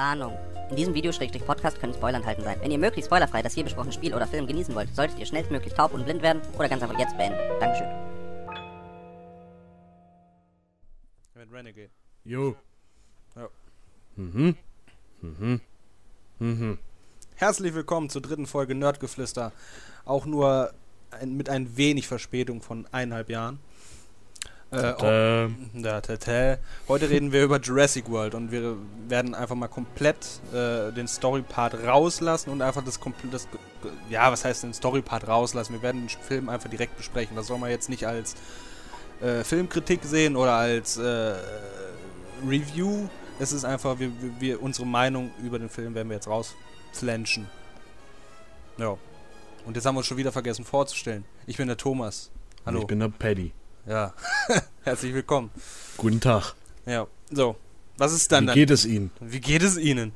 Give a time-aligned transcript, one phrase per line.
[0.00, 0.34] Warnung.
[0.70, 2.56] In diesem Video-Podcast können Spoiler enthalten sein.
[2.62, 5.74] Wenn ihr möglichst spoilerfrei das hier besprochene Spiel oder Film genießen wollt, solltet ihr schnellstmöglich
[5.74, 7.38] taub und blind werden oder ganz einfach jetzt beenden.
[7.60, 7.86] Dankeschön.
[11.34, 11.90] Mit Renegade.
[12.24, 12.56] Jo.
[13.36, 13.48] Ja.
[14.16, 14.56] Mhm.
[15.20, 15.60] Mhm.
[16.38, 16.78] Mhm.
[17.34, 19.52] Herzlich willkommen zur dritten Folge Nerdgeflüster.
[20.06, 20.72] Auch nur
[21.10, 23.58] ein, mit ein wenig Verspätung von eineinhalb Jahren.
[24.72, 26.58] Äh, Äh, Ja, tata.
[26.86, 28.76] Heute reden wir über Jurassic World und wir
[29.08, 30.16] werden einfach mal komplett
[30.52, 33.48] äh, den Story-Part rauslassen und einfach das komplett, das,
[34.08, 35.72] ja, was heißt den Story-Part rauslassen?
[35.72, 37.34] Wir werden den Film einfach direkt besprechen.
[37.36, 38.36] Das soll man jetzt nicht als
[39.20, 41.34] äh, Filmkritik sehen oder als äh,
[42.46, 43.08] Review.
[43.40, 47.48] Es ist einfach, wir, wir, wir, unsere Meinung über den Film werden wir jetzt rausflanschen.
[48.76, 48.96] Ja.
[49.66, 51.24] Und jetzt haben wir uns schon wieder vergessen vorzustellen.
[51.46, 52.30] Ich bin der Thomas.
[52.64, 52.80] Hallo.
[52.80, 53.52] Ich bin der Paddy.
[53.86, 54.12] Ja.
[54.82, 55.50] Herzlich willkommen.
[55.96, 56.54] Guten Tag.
[56.86, 57.56] Ja, so.
[57.98, 58.54] Was ist dann Wie dann?
[58.54, 59.10] geht es Ihnen?
[59.20, 60.12] Wie geht es Ihnen?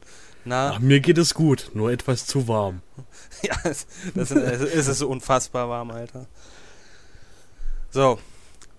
[0.47, 2.83] Na, Ach, mir geht es gut, nur etwas zu warm.
[3.43, 6.27] ja, es, das ist es so unfassbar warm, Alter.
[7.91, 8.19] So,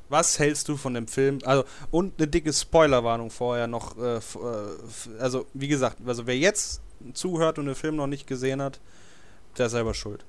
[0.09, 1.39] was hältst du von dem Film?
[1.43, 3.97] Also, und eine dicke Spoilerwarnung vorher noch.
[3.97, 4.21] Äh, äh,
[5.19, 6.81] also, wie gesagt, also wer jetzt
[7.13, 8.79] zuhört und den Film noch nicht gesehen hat,
[9.57, 10.23] der ist selber schuld.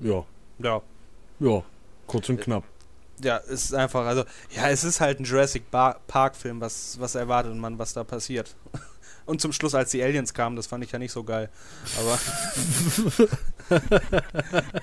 [0.00, 0.24] Ja,
[0.58, 0.82] Ja,
[1.38, 1.62] ja,
[2.06, 2.64] kurz und knapp.
[3.22, 6.98] ja, es ist einfach, also, ja, es ist halt ein Jurassic Bar Park Film, was,
[7.00, 8.54] was erwartet man, was da passiert.
[9.26, 11.48] Und zum Schluss, als die Aliens kamen, das fand ich ja nicht so geil.
[11.98, 12.18] Aber.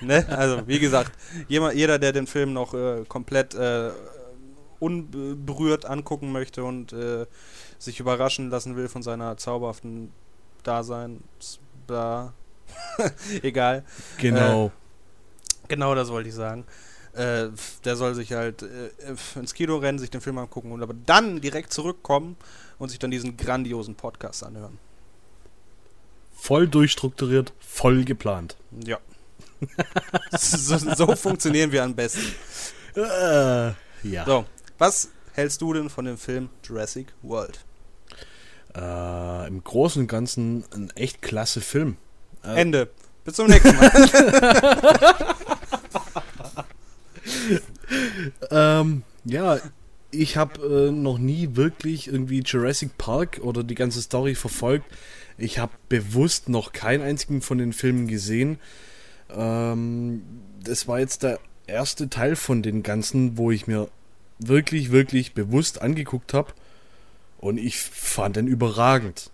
[0.00, 0.26] ne?
[0.28, 1.12] Also, wie gesagt,
[1.46, 3.90] jemand, jeder, der den Film noch äh, komplett äh,
[4.80, 7.26] unberührt angucken möchte und äh,
[7.78, 10.12] sich überraschen lassen will von seiner zauberhaften
[10.64, 11.22] Dasein,
[11.86, 12.34] da.
[13.42, 13.84] Egal.
[14.18, 14.72] Genau.
[15.68, 16.64] Genau das wollte ich sagen.
[17.14, 17.48] Äh,
[17.84, 18.90] der soll sich halt äh,
[19.38, 22.36] ins Kino rennen, sich den Film angucken und aber dann direkt zurückkommen
[22.78, 24.78] und sich dann diesen grandiosen Podcast anhören.
[26.34, 28.56] voll durchstrukturiert, voll geplant.
[28.84, 28.98] Ja.
[30.38, 32.34] so, so funktionieren wir am besten.
[32.96, 33.72] Äh,
[34.02, 34.24] ja.
[34.26, 34.44] So,
[34.78, 37.60] was hältst du denn von dem Film Jurassic World?
[38.74, 41.96] Äh, Im Großen und Ganzen ein echt klasse Film.
[42.42, 42.90] Äh, Ende.
[43.24, 43.90] Bis zum nächsten Mal.
[48.50, 49.58] Ähm, ja,
[50.10, 54.86] ich habe äh, noch nie wirklich irgendwie Jurassic Park oder die ganze Story verfolgt.
[55.38, 58.58] Ich habe bewusst noch keinen einzigen von den Filmen gesehen.
[59.30, 60.22] Ähm,
[60.62, 63.88] das war jetzt der erste Teil von den ganzen, wo ich mir
[64.38, 66.52] wirklich, wirklich bewusst angeguckt habe.
[67.38, 69.30] Und ich fand den überragend.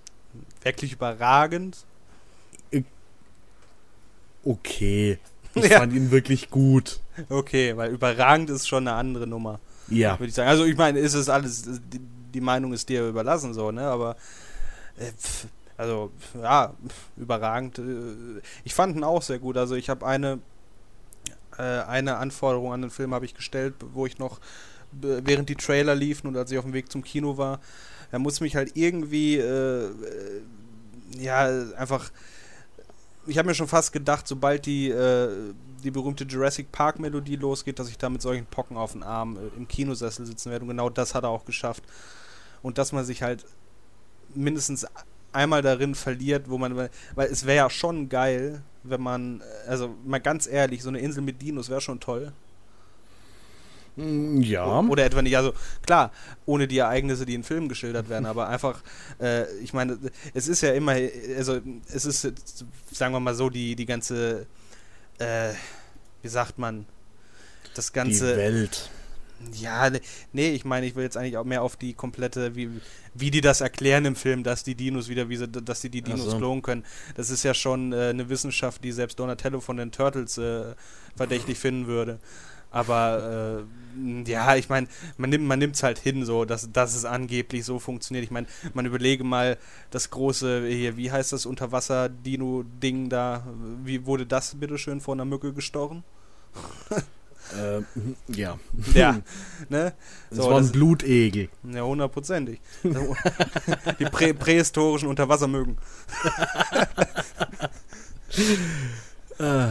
[0.62, 1.76] Wirklich überragend.
[4.44, 5.18] Okay.
[5.64, 5.78] Ich Ja.
[5.80, 7.00] fand ihn wirklich gut.
[7.28, 9.60] Okay, weil überragend ist schon eine andere Nummer.
[9.88, 10.18] Ja.
[10.18, 10.48] würde ich sagen.
[10.48, 12.00] Also ich meine, ist es alles, die,
[12.34, 13.82] die Meinung ist dir überlassen so, ne?
[13.82, 14.16] Aber
[14.98, 15.46] äh, pf,
[15.76, 17.78] also ja, pf, überragend.
[17.78, 19.56] Äh, ich fand ihn auch sehr gut.
[19.56, 20.38] Also ich habe eine
[21.56, 24.40] äh, eine Anforderung an den Film habe ich gestellt, wo ich noch
[24.92, 27.60] während die Trailer liefen und als ich auf dem Weg zum Kino war,
[28.10, 29.90] er muss mich halt irgendwie äh,
[31.18, 31.46] ja
[31.76, 32.10] einfach
[33.28, 35.52] ich habe mir schon fast gedacht, sobald die, äh,
[35.84, 39.36] die berühmte Jurassic Park Melodie losgeht, dass ich da mit solchen Pocken auf den Arm
[39.36, 40.64] äh, im Kinosessel sitzen werde.
[40.64, 41.84] Und genau das hat er auch geschafft.
[42.62, 43.44] Und dass man sich halt
[44.34, 44.86] mindestens
[45.32, 46.90] einmal darin verliert, wo man, weil
[47.30, 51.42] es wäre ja schon geil, wenn man, also mal ganz ehrlich, so eine Insel mit
[51.42, 52.32] Dinos wäre schon toll.
[53.98, 54.80] Mm, Ja.
[54.80, 55.52] Oder etwa nicht, also
[55.84, 56.12] klar,
[56.46, 58.80] ohne die Ereignisse, die in Filmen geschildert werden, aber einfach,
[59.20, 59.98] äh, ich meine,
[60.34, 60.92] es ist ja immer,
[61.36, 61.60] also
[61.92, 62.32] es ist,
[62.92, 64.46] sagen wir mal so, die, die ganze,
[65.18, 65.50] äh,
[66.22, 66.86] wie sagt man,
[67.74, 68.90] das Die ganze, Welt.
[69.52, 70.00] ja, ne-
[70.32, 72.70] nee, ich meine, ich will jetzt eigentlich auch mehr auf die komplette, wie,
[73.14, 76.02] wie die das erklären im Film, dass die Dinos wieder, wie sie, dass sie die
[76.02, 76.38] Ach Dinos so.
[76.38, 76.84] klonen können.
[77.16, 80.74] Das ist ja schon äh, eine Wissenschaft, die selbst Donatello von den Turtles äh,
[81.16, 82.18] verdächtig finden würde.
[82.70, 83.64] Aber
[83.96, 84.86] äh, ja, ich meine,
[85.16, 88.24] man nimmt man nimmt's halt hin, so, dass, dass es angeblich so funktioniert.
[88.24, 89.56] Ich meine, man überlege mal
[89.90, 93.44] das große, hier, wie heißt das Unterwasser-Dino-Ding da?
[93.84, 96.04] Wie wurde das bitteschön von einer Mücke gestochen?
[97.56, 97.80] Äh,
[98.30, 98.58] ja.
[98.94, 99.20] Ja,
[99.70, 99.94] ne?
[100.28, 101.48] Das So, war ein das- Blutegel.
[101.72, 102.60] Ja, hundertprozentig.
[103.98, 105.78] Die prä prähistorischen Unterwassermücken.
[109.38, 109.68] Äh,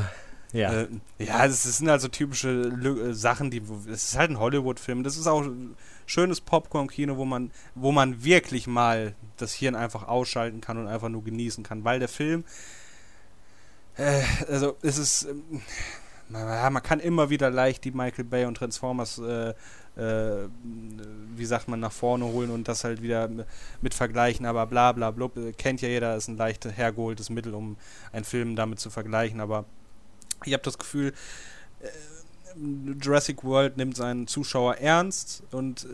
[0.54, 0.72] ja.
[0.74, 0.88] Äh,
[1.20, 3.62] ja, das sind also typische Lü- äh, Sachen, die.
[3.92, 5.04] Es ist halt ein Hollywood-Film.
[5.04, 5.46] Das ist auch
[6.06, 11.10] schönes Popcorn-Kino, wo man, wo man wirklich mal das Hirn einfach ausschalten kann und einfach
[11.10, 11.84] nur genießen kann.
[11.84, 12.44] Weil der Film.
[13.98, 15.24] Äh, also, es ist.
[15.24, 15.62] ähm,
[16.30, 19.54] man, man kann immer wieder leicht die Michael Bay und Transformers äh,
[19.98, 20.48] äh,
[21.36, 23.30] wie sagt man, nach vorne holen und das halt wieder
[23.82, 27.78] mit vergleichen, aber bla bla bla, kennt ja jeder, ist ein leicht hergeholtes Mittel, um
[28.12, 29.66] einen Film damit zu vergleichen, aber
[30.46, 31.14] ich habe das Gefühl,
[31.80, 31.88] äh,
[33.02, 35.88] Jurassic World nimmt seinen Zuschauer ernst und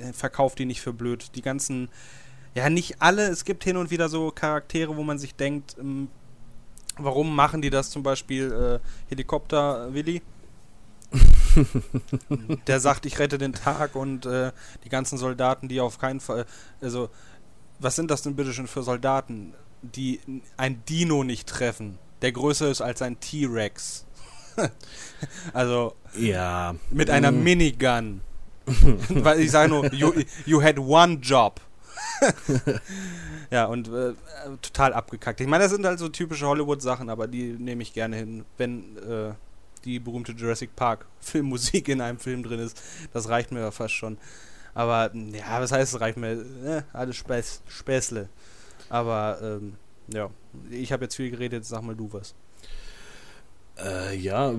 [0.00, 1.34] äh, verkauft ihn nicht für blöd.
[1.34, 1.88] Die ganzen,
[2.54, 6.08] ja, nicht alle, es gibt hin und wieder so Charaktere, wo man sich denkt, ähm,
[6.96, 10.22] warum machen die das zum Beispiel äh, Helikopter Willi?
[12.66, 14.52] der sagt, ich rette den Tag und äh,
[14.84, 16.46] die ganzen Soldaten, die auf keinen Fall,
[16.80, 17.10] also
[17.78, 20.20] was sind das denn bitte schon für Soldaten, die
[20.56, 24.06] ein Dino nicht treffen, der größer ist als ein T-Rex?
[25.52, 27.42] also ja, mit einer mm.
[27.42, 28.20] Minigun.
[29.08, 30.12] Weil ich sage nur, you,
[30.44, 31.60] you had one job.
[33.50, 34.12] ja, und äh,
[34.62, 35.40] total abgekackt.
[35.40, 38.96] Ich meine, das sind halt so typische Hollywood-Sachen, aber die nehme ich gerne hin, wenn
[38.98, 39.32] äh,
[39.84, 42.80] die berühmte Jurassic Park Filmmusik in einem Film drin ist.
[43.12, 44.18] Das reicht mir ja fast schon.
[44.74, 46.32] Aber ja, was heißt, es reicht mir?
[46.64, 48.28] Äh, alles Späß, Späßle.
[48.90, 49.76] Aber ähm,
[50.12, 50.30] ja,
[50.70, 52.34] ich habe jetzt viel geredet, sag mal du was.
[53.78, 54.52] Äh, ja,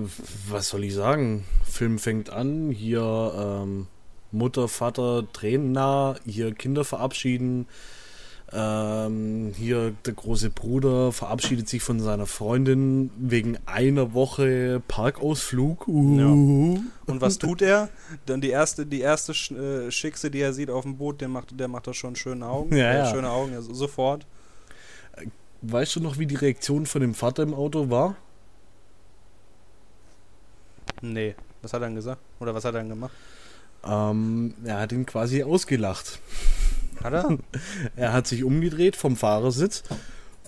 [0.48, 1.44] was soll ich sagen?
[1.64, 3.86] Film fängt an, hier ähm,
[4.32, 7.66] Mutter, Vater, Tränen nah, hier Kinder verabschieden,
[8.52, 15.86] ähm, hier der große Bruder verabschiedet sich von seiner Freundin wegen einer Woche Parkausflug.
[15.86, 16.18] Uh.
[16.18, 16.26] Ja.
[16.26, 17.90] Und was tut er?
[18.26, 21.58] Dann die erste, die erste äh, Schickse, die er sieht auf dem Boot, der macht,
[21.58, 22.76] der macht da schon schöne Augen.
[22.76, 23.10] Ja, äh, ja.
[23.10, 24.26] Schöne Augen, ja, sofort.
[25.62, 28.16] Weißt du noch, wie die Reaktion von dem Vater im Auto war?
[31.02, 31.34] Nee.
[31.62, 32.20] Was hat er dann gesagt?
[32.40, 33.12] Oder was hat er dann gemacht?
[33.84, 36.20] Ähm, er hat ihn quasi ausgelacht.
[37.02, 37.38] Hat er?
[37.96, 39.82] er hat sich umgedreht vom Fahrersitz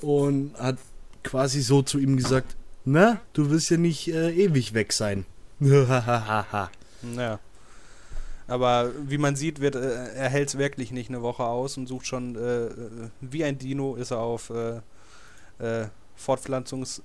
[0.00, 0.78] und hat
[1.22, 5.24] quasi so zu ihm gesagt, na, du wirst ja nicht äh, ewig weg sein.
[7.16, 7.38] ja.
[8.48, 11.86] Aber wie man sieht, wird, äh, er hält es wirklich nicht eine Woche aus und
[11.86, 12.70] sucht schon, äh, äh
[13.20, 14.80] wie ein Dino ist er auf äh,
[15.62, 17.04] äh, Fortpflanzungssuche.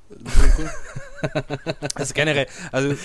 [1.96, 2.96] also generell, also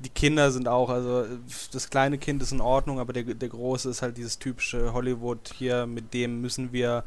[0.00, 1.26] die Kinder sind auch, also
[1.72, 5.52] das kleine Kind ist in Ordnung, aber der, der große ist halt dieses typische Hollywood
[5.54, 7.04] hier, mit dem müssen wir,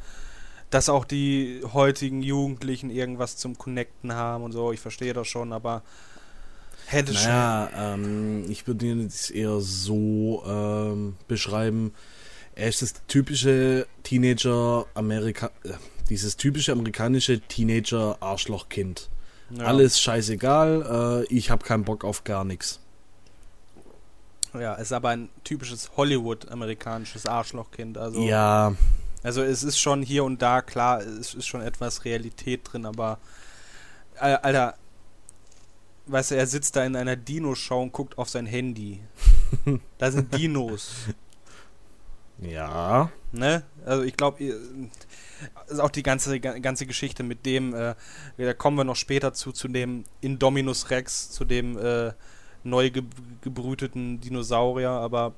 [0.70, 5.52] dass auch die heutigen Jugendlichen irgendwas zum Connecten haben und so, ich verstehe das schon,
[5.52, 5.82] aber
[6.86, 8.04] hätte naja, schon.
[8.04, 11.92] Ähm, ich würde ihn jetzt eher so ähm, beschreiben,
[12.54, 15.50] er ist das typische Teenager-Amerika.
[15.62, 15.74] Äh,
[16.08, 19.08] dieses typische amerikanische Teenager-Arschlochkind.
[19.50, 19.64] Ja.
[19.64, 22.80] Alles scheißegal, äh, ich habe keinen Bock auf gar nichts.
[24.54, 27.98] Ja, ist aber ein typisches Hollywood-amerikanisches Arschlochkind.
[27.98, 28.74] Also, ja.
[29.22, 33.18] Also es ist schon hier und da, klar, es ist schon etwas Realität drin, aber
[34.18, 34.74] Alter,
[36.06, 39.00] weißt du, er sitzt da in einer Dino-Show und guckt auf sein Handy.
[39.98, 40.90] da sind Dinos.
[42.40, 43.10] Ja.
[43.32, 43.62] Ne?
[43.84, 44.42] Also ich glaube,
[45.68, 47.94] ist auch die ganze, ganze Geschichte mit dem, äh,
[48.36, 52.12] da kommen wir noch später zu, zu dem Indominus Rex, zu dem äh,
[52.64, 53.02] neu ge
[53.42, 55.34] gebrüteten Dinosaurier, aber.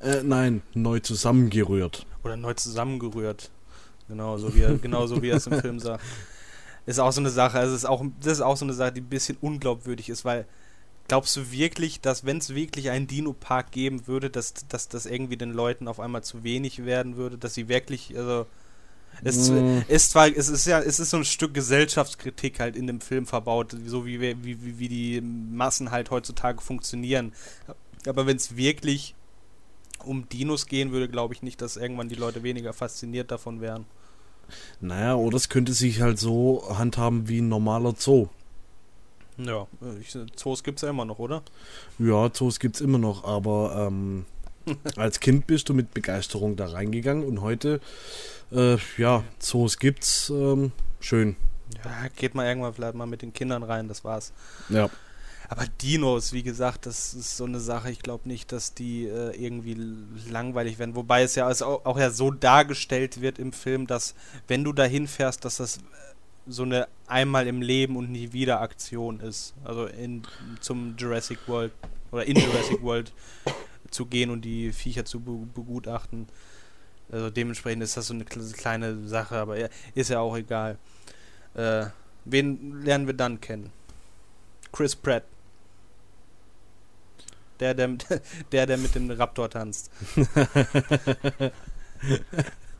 [0.00, 2.06] Äh, nein, neu zusammengerührt.
[2.24, 3.50] Oder neu zusammengerührt.
[4.08, 6.02] Genau, so wie er, genau so wie er es im Film sagt.
[6.86, 9.00] Ist auch so eine Sache, also ist auch, das ist auch so eine Sache, die
[9.00, 10.46] ein bisschen unglaubwürdig ist, weil
[11.10, 15.36] glaubst du wirklich, dass wenn es wirklich einen Dino-Park geben würde, dass, dass das irgendwie
[15.36, 18.46] den Leuten auf einmal zu wenig werden würde, dass sie wirklich, also
[19.24, 19.78] es mm.
[19.88, 23.26] ist zwar, es ist ja, es ist so ein Stück Gesellschaftskritik halt in dem Film
[23.26, 27.32] verbaut, so wie, wie, wie, wie die Massen halt heutzutage funktionieren.
[28.06, 29.16] Aber wenn es wirklich
[30.04, 33.84] um Dinos gehen würde, glaube ich nicht, dass irgendwann die Leute weniger fasziniert davon wären.
[34.80, 38.28] Naja, oder es könnte sich halt so handhaben wie ein normaler Zoo.
[39.46, 39.66] Ja,
[40.00, 41.42] ich, Zoos gibt es ja immer noch, oder?
[41.98, 44.26] Ja, Zoos gibt es immer noch, aber ähm,
[44.96, 47.80] als Kind bist du mit Begeisterung da reingegangen und heute
[48.52, 50.30] äh, ja, Zoos gibt's.
[50.30, 51.36] Ähm, schön.
[51.84, 54.32] Ja, geht mal irgendwann vielleicht mal mit den Kindern rein, das war's.
[54.68, 54.90] Ja.
[55.48, 57.90] Aber Dinos, wie gesagt, das ist so eine Sache.
[57.90, 59.76] Ich glaube nicht, dass die äh, irgendwie
[60.30, 60.94] langweilig werden.
[60.94, 64.14] Wobei es ja also auch, auch, ja so dargestellt wird im Film, dass
[64.46, 65.80] wenn du dahin fährst, dass das äh,
[66.46, 69.54] so eine einmal im Leben und nie wieder Aktion ist.
[69.64, 70.22] Also in,
[70.60, 71.72] zum Jurassic World
[72.12, 73.12] oder in Jurassic World
[73.90, 76.28] zu gehen und die Viecher zu begutachten.
[77.10, 79.56] Also dementsprechend ist das so eine kleine Sache, aber
[79.94, 80.78] ist ja auch egal.
[81.54, 81.86] Äh,
[82.24, 83.72] wen lernen wir dann kennen?
[84.72, 85.24] Chris Pratt.
[87.58, 87.88] Der, der,
[88.52, 89.90] der, der mit dem Raptor tanzt.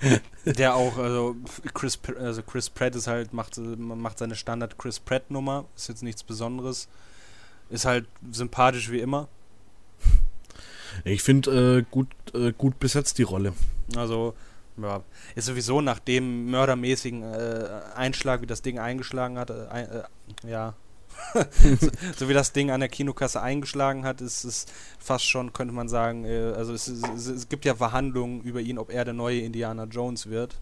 [0.45, 1.37] der auch, also
[1.75, 6.03] Chris, also Chris Pratt ist halt, macht, macht seine Standard Chris Pratt Nummer, ist jetzt
[6.03, 6.89] nichts Besonderes.
[7.69, 9.29] Ist halt sympathisch wie immer.
[11.05, 13.53] Ich finde äh, gut, äh, gut besetzt die Rolle.
[13.97, 14.35] Also,
[14.77, 15.03] ja,
[15.35, 20.03] ist sowieso nach dem mördermäßigen äh, Einschlag, wie das Ding eingeschlagen hat, äh, äh,
[20.49, 20.75] ja,
[22.17, 24.67] so, wie das Ding an der Kinokasse eingeschlagen hat, ist es
[24.99, 28.79] fast schon, könnte man sagen, äh, also es, es, es, gibt ja Verhandlungen über ihn,
[28.79, 30.57] ob er der neue Indiana Jones wird.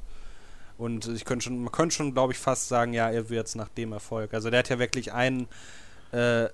[0.77, 3.55] Und ich könnte schon, man könnte schon, glaube ich, fast sagen, ja, er wird es
[3.55, 4.33] nach dem Erfolg.
[4.33, 5.49] Also der hat ja wirklich einen
[6.13, 6.49] äh,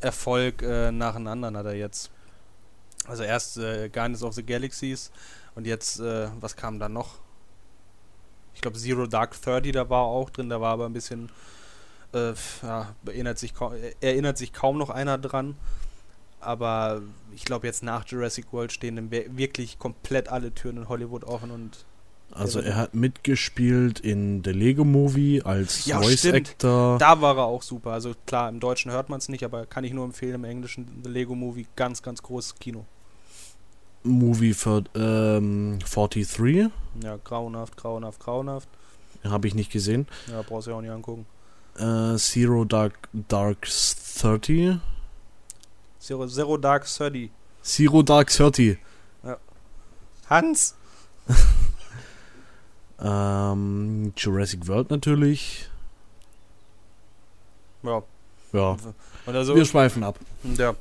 [0.00, 2.10] Erfolg äh, nach dem anderen hat er jetzt.
[3.06, 5.10] Also erst äh, Guardians of the Galaxies
[5.54, 7.16] und jetzt, äh, was kam da noch?
[8.54, 11.30] Ich glaube Zero Dark Thirty, da war auch drin, da war aber ein bisschen,
[12.16, 15.56] äh, ja, erinnert sich, kaum, erinnert sich kaum noch einer dran.
[16.40, 17.02] Aber
[17.34, 21.84] ich glaube jetzt nach Jurassic World stehen wirklich komplett alle Türen in Hollywood offen und
[22.32, 26.50] also er hat mitgespielt in The Lego Movie als ja, Voice stimmt.
[26.50, 26.98] Actor.
[26.98, 27.92] Da war er auch super.
[27.92, 31.02] Also klar, im Deutschen hört man es nicht, aber kann ich nur empfehlen, im Englischen
[31.04, 32.84] The Lego Movie, ganz, ganz großes Kino.
[34.02, 36.70] Movie für ähm, 43.
[37.02, 38.68] Ja, grauenhaft, grauenhaft, grauenhaft.
[39.24, 40.06] Habe ich nicht gesehen.
[40.30, 41.26] Ja, brauchst du ja auch nicht angucken.
[41.78, 44.78] Äh, Zero Dark Dark 30.
[46.00, 47.30] Zero, Zero Dark 30.
[47.62, 48.78] Zero Dark 30.
[49.24, 49.36] Ja.
[50.30, 50.74] Hans!
[52.98, 55.68] Ähm, Jurassic World natürlich.
[57.82, 58.02] Ja.
[58.52, 58.76] Ja.
[59.26, 60.18] Also, Wir schweifen ab.
[60.56, 60.74] Ja.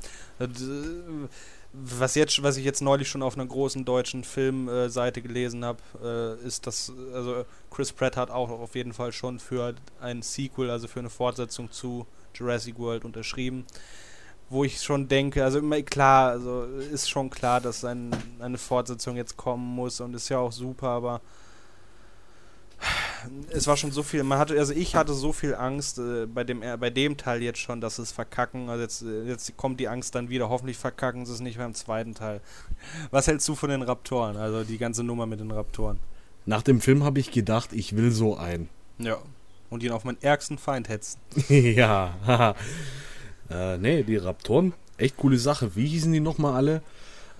[1.83, 6.47] Was, jetzt, was ich jetzt neulich schon auf einer großen deutschen Filmseite gelesen habe, äh,
[6.47, 10.87] ist, dass also Chris Pratt hat auch auf jeden Fall schon für ein Sequel, also
[10.87, 13.65] für eine Fortsetzung zu Jurassic World unterschrieben.
[14.49, 19.17] Wo ich schon denke, also immer klar, also ist schon klar, dass ein, eine Fortsetzung
[19.17, 21.21] jetzt kommen muss und ist ja auch super, aber
[23.49, 26.43] es war schon so viel, man hatte, also ich hatte so viel Angst äh, bei
[26.43, 28.69] dem äh, bei dem Teil jetzt schon, dass es verkacken.
[28.69, 31.73] Also jetzt, äh, jetzt kommt die Angst dann wieder, hoffentlich verkacken sie es nicht beim
[31.73, 32.41] zweiten Teil.
[33.11, 34.37] Was hältst du von den Raptoren?
[34.37, 35.99] Also die ganze Nummer mit den Raptoren.
[36.45, 38.69] Nach dem Film habe ich gedacht, ich will so einen.
[38.97, 39.17] Ja.
[39.69, 41.19] Und ihn auf meinen ärgsten Feind hetzen.
[41.49, 42.55] ja.
[43.49, 45.75] äh, nee, die Raptoren, echt coole Sache.
[45.75, 46.81] Wie hießen die nochmal alle?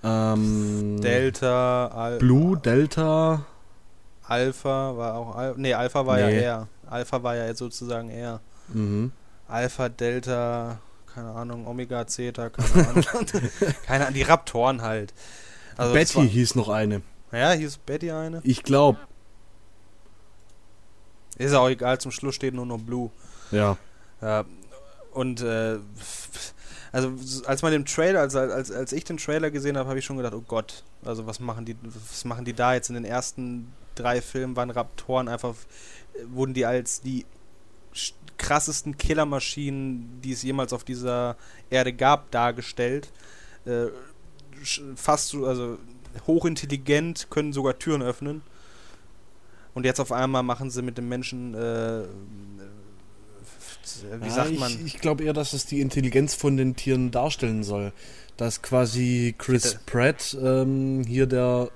[0.02, 3.46] Ähm, Delta, Al Blue, Delta.
[4.28, 5.36] Alpha war auch.
[5.36, 6.22] Al nee, Alpha war nee.
[6.22, 6.68] ja eher.
[6.88, 8.40] Alpha war ja sozusagen eher.
[8.68, 9.12] Mhm.
[9.48, 10.78] Alpha, Delta,
[11.14, 13.04] keine Ahnung, Omega, Zeta, keine Ahnung.
[13.86, 15.14] keine Ahnung, die Raptoren halt.
[15.76, 17.02] Also Betty war, hieß noch eine.
[17.32, 18.40] Ja, hieß Betty eine?
[18.44, 18.98] Ich glaube.
[21.38, 23.10] Ist auch egal, zum Schluss steht nur noch Blue.
[23.50, 23.76] Ja.
[24.22, 24.44] Ja.
[25.12, 25.78] Und äh,
[26.92, 27.12] also
[27.46, 30.16] als man den Trailer, als, als, als ich den Trailer gesehen habe, habe ich schon
[30.16, 33.72] gedacht, oh Gott, also was machen die, was machen die da jetzt in den ersten
[33.96, 35.54] drei Filmen waren Raptoren einfach,
[36.28, 37.26] wurden die als die
[38.38, 41.36] krassesten Killermaschinen, die es jemals auf dieser
[41.70, 43.10] Erde gab, dargestellt.
[43.64, 43.86] Äh,
[44.94, 45.78] fast so, also
[46.26, 48.42] hochintelligent, können sogar Türen öffnen.
[49.74, 52.04] Und jetzt auf einmal machen sie mit dem Menschen, äh,
[54.20, 54.72] wie ja, sagt man?
[54.72, 57.92] Ich, ich glaube eher, dass es die Intelligenz von den Tieren darstellen soll.
[58.36, 61.70] Dass quasi Chris Pratt ähm, hier der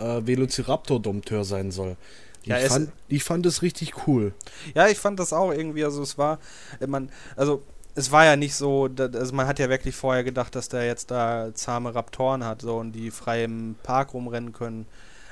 [0.00, 1.96] äh, Velociraptor-Dompteur sein soll.
[2.44, 4.32] Ja, ich, fand, ich fand es richtig cool.
[4.74, 6.38] Ja, ich fand das auch irgendwie, also es war,
[6.80, 7.62] äh, man, also
[7.94, 11.10] es war ja nicht so, also man hat ja wirklich vorher gedacht, dass der jetzt
[11.10, 14.86] da zahme Raptoren hat so und die frei im Park rumrennen können.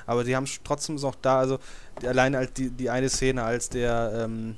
[0.05, 1.59] Aber die haben trotzdem noch da, also
[2.01, 4.55] die, allein als die, die eine Szene, als der ähm,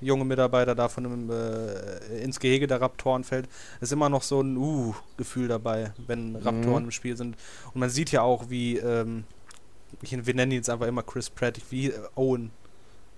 [0.00, 3.48] junge Mitarbeiter da von einem, äh, ins Gehege der Raptoren fällt,
[3.80, 6.88] ist immer noch so ein Uh-Gefühl dabei, wenn Raptoren mhm.
[6.88, 7.36] im Spiel sind.
[7.72, 9.24] Und man sieht ja auch, wie ähm,
[10.02, 11.60] ich, wir nennen ihn jetzt einfach immer Chris Pratt.
[11.70, 12.50] Wie Owen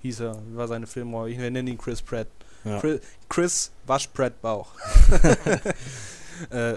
[0.03, 1.37] hieß er, war seine Filmrolle.
[1.37, 2.29] Wir nennen ihn Chris Pratt.
[2.65, 2.81] Ja.
[2.81, 4.73] Chris, Chris Wasch Pratt Bauch.
[6.51, 6.75] äh,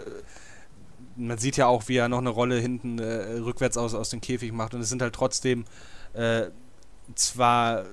[1.15, 4.21] man sieht ja auch, wie er noch eine Rolle hinten äh, rückwärts aus, aus dem
[4.21, 4.73] Käfig macht.
[4.73, 5.65] Und es sind halt trotzdem
[6.13, 6.47] äh,
[7.15, 7.85] zwar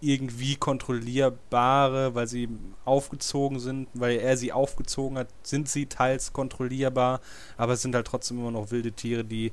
[0.00, 2.48] irgendwie kontrollierbare, weil sie
[2.84, 7.20] aufgezogen sind, weil er sie aufgezogen hat, sind sie teils kontrollierbar,
[7.56, 9.52] aber es sind halt trotzdem immer noch wilde Tiere, die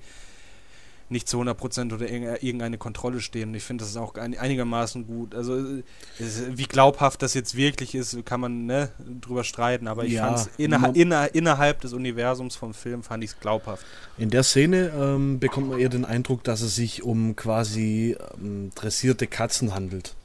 [1.12, 3.50] nicht zu 100% oder irgendeine Kontrolle stehen.
[3.50, 5.36] Und ich finde, das ist auch einigermaßen gut.
[5.36, 5.82] Also,
[6.18, 8.90] wie glaubhaft das jetzt wirklich ist, kann man ne,
[9.20, 9.88] drüber streiten.
[9.88, 13.40] Aber ich ja, fand es inner, inner, innerhalb des Universums vom Film fand ich es
[13.40, 13.86] glaubhaft.
[14.18, 18.72] In der Szene ähm, bekommt man eher den Eindruck, dass es sich um quasi ähm,
[18.74, 20.16] dressierte Katzen handelt.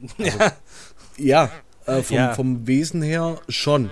[0.18, 0.52] Also, ja.
[1.18, 1.50] Ja,
[1.84, 2.34] äh, vom, ja.
[2.34, 3.90] vom Wesen her schon.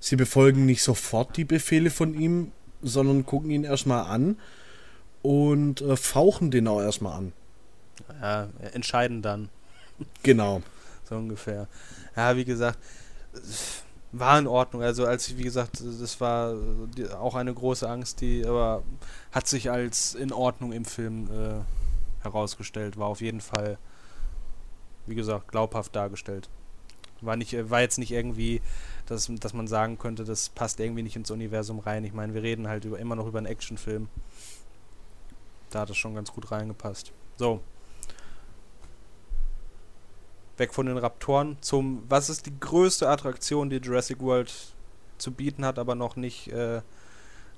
[0.00, 2.50] Sie befolgen nicht sofort die Befehle von ihm,
[2.82, 4.36] sondern gucken ihn erstmal an
[5.24, 7.32] und äh, fauchen den auch erstmal an.
[8.20, 9.48] Ja, entscheiden dann.
[10.22, 10.60] Genau.
[11.08, 11.66] so ungefähr.
[12.14, 12.78] Ja, wie gesagt,
[14.12, 14.82] war in Ordnung.
[14.82, 16.54] Also als wie gesagt, das war
[17.18, 18.82] auch eine große Angst, die aber
[19.32, 22.98] hat sich als in Ordnung im Film äh, herausgestellt.
[22.98, 23.78] War auf jeden Fall,
[25.06, 26.50] wie gesagt, glaubhaft dargestellt.
[27.22, 28.60] War nicht, war jetzt nicht irgendwie,
[29.06, 32.04] dass, dass man sagen könnte, das passt irgendwie nicht ins Universum rein.
[32.04, 34.08] Ich meine, wir reden halt über, immer noch über einen Actionfilm.
[35.74, 37.12] Da hat es schon ganz gut reingepasst.
[37.36, 37.60] So,
[40.56, 44.52] weg von den Raptoren zum, was ist die größte Attraktion, die Jurassic World
[45.18, 46.80] zu bieten hat, aber noch nicht, äh,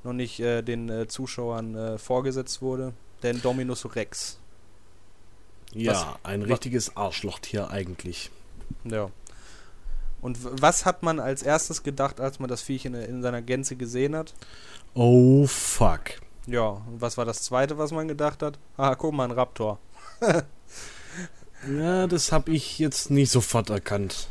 [0.04, 2.92] noch nicht äh, den äh, Zuschauern äh, vorgesetzt wurde,
[3.22, 4.38] der Dominus Rex.
[5.72, 8.30] Ja, was, ein richtiges Arschlochtier eigentlich.
[8.84, 9.10] Ja.
[10.22, 13.76] Und was hat man als erstes gedacht, als man das Viech in, in seiner Gänze
[13.76, 14.32] gesehen hat?
[14.94, 16.20] Oh fuck.
[16.46, 18.58] Ja, und was war das zweite, was man gedacht hat?
[18.76, 19.78] Ah, guck mal, ein Raptor.
[21.68, 24.28] Ja, das habe ich jetzt nicht sofort erkannt.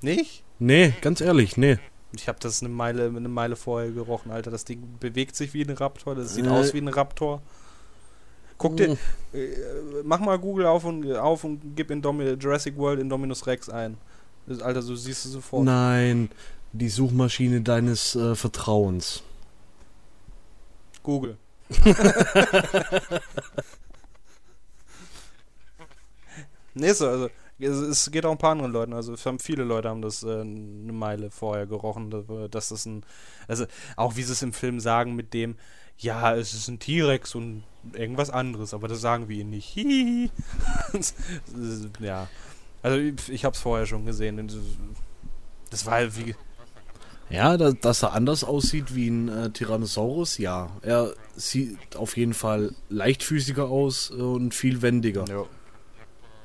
[0.00, 0.42] Nicht?
[0.58, 1.78] Nee, ganz ehrlich, nee.
[2.14, 4.50] Ich habe das eine Meile, eine Meile vorher gerochen, Alter.
[4.50, 6.14] Das Ding bewegt sich wie ein Raptor.
[6.14, 6.50] Das sieht äh.
[6.50, 7.40] aus wie ein Raptor.
[8.58, 8.98] Guck dir, mm.
[9.36, 9.48] äh,
[10.04, 13.96] mach mal Google auf und auf und gib in Domi Jurassic World Indominus Rex ein.
[14.46, 15.64] Das, Alter, so siehst du sofort.
[15.64, 16.28] Nein,
[16.72, 19.22] die Suchmaschine deines äh, Vertrauens.
[21.02, 21.36] Google.
[26.74, 27.28] Nee, so, also
[27.58, 28.92] es geht auch ein paar anderen Leuten.
[28.92, 32.10] Also haben viele Leute haben das äh, eine Meile vorher gerochen,
[32.50, 33.04] dass das ein,
[33.48, 33.66] also
[33.96, 35.56] auch wie sie es im Film sagen mit dem,
[35.98, 39.76] ja, es ist ein T-Rex und irgendwas anderes, aber das sagen wir ihnen nicht.
[42.00, 42.28] ja,
[42.82, 44.50] also ich, ich habe es vorher schon gesehen.
[45.70, 46.34] Das war halt wie
[47.32, 50.70] ja, da, dass er anders aussieht wie ein äh, Tyrannosaurus, ja.
[50.82, 55.24] Er sieht auf jeden Fall leichtfüßiger aus und viel wendiger.
[55.28, 55.44] Ja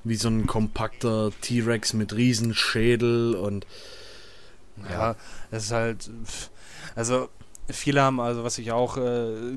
[0.08, 3.66] wie so ein kompakter T-Rex mit Riesenschädel und
[4.90, 5.16] ja,
[5.52, 6.10] es ist halt
[6.96, 7.30] also
[7.68, 9.56] viele haben also was ich auch äh,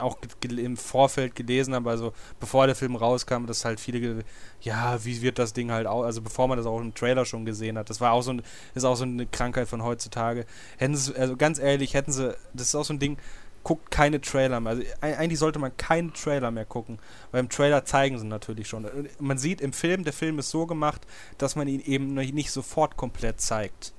[0.00, 0.18] auch
[0.48, 4.24] im Vorfeld gelesen habe, also bevor der Film rauskam, dass halt viele
[4.60, 7.44] ja, wie wird das Ding halt auch, also bevor man das auch im Trailer schon
[7.44, 7.90] gesehen hat.
[7.90, 8.42] Das war auch so ein
[8.74, 10.46] ist auch so eine Krankheit von heutzutage.
[10.76, 13.18] Hätten sie also ganz ehrlich, hätten sie das ist auch so ein Ding
[13.64, 14.70] guckt keine Trailer mehr.
[14.70, 16.98] Also eigentlich sollte man keinen Trailer mehr gucken,
[17.30, 18.88] weil im Trailer zeigen sie natürlich schon.
[19.18, 22.96] Man sieht im Film, der Film ist so gemacht, dass man ihn eben nicht sofort
[22.96, 23.92] komplett zeigt.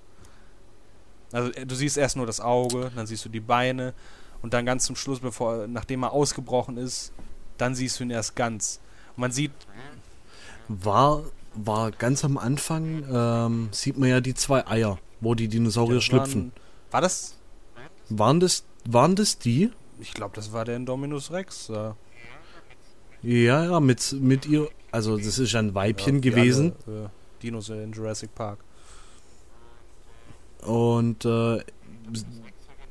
[1.31, 3.93] Also du siehst erst nur das Auge, dann siehst du die Beine
[4.41, 7.11] und dann ganz zum Schluss, bevor, nachdem er ausgebrochen ist,
[7.57, 8.79] dann siehst du ihn erst ganz.
[9.15, 9.51] Und man sieht.
[10.67, 11.23] War,
[11.55, 16.01] war ganz am Anfang, ähm, sieht man ja die zwei Eier, wo die Dinosaurier ja,
[16.01, 16.51] schlüpfen.
[16.51, 17.35] Waren, war das?
[18.09, 19.71] Waren das waren das die?
[19.99, 21.67] Ich glaube, das war der Indominus Rex.
[21.67, 21.95] Ja,
[23.21, 24.69] ja, ja mit, mit ihr.
[24.91, 26.73] Also, das ist ein Weibchen ja, gewesen.
[26.87, 27.09] Alle, äh,
[27.43, 28.59] Dinos in Jurassic Park.
[30.61, 31.59] Und äh,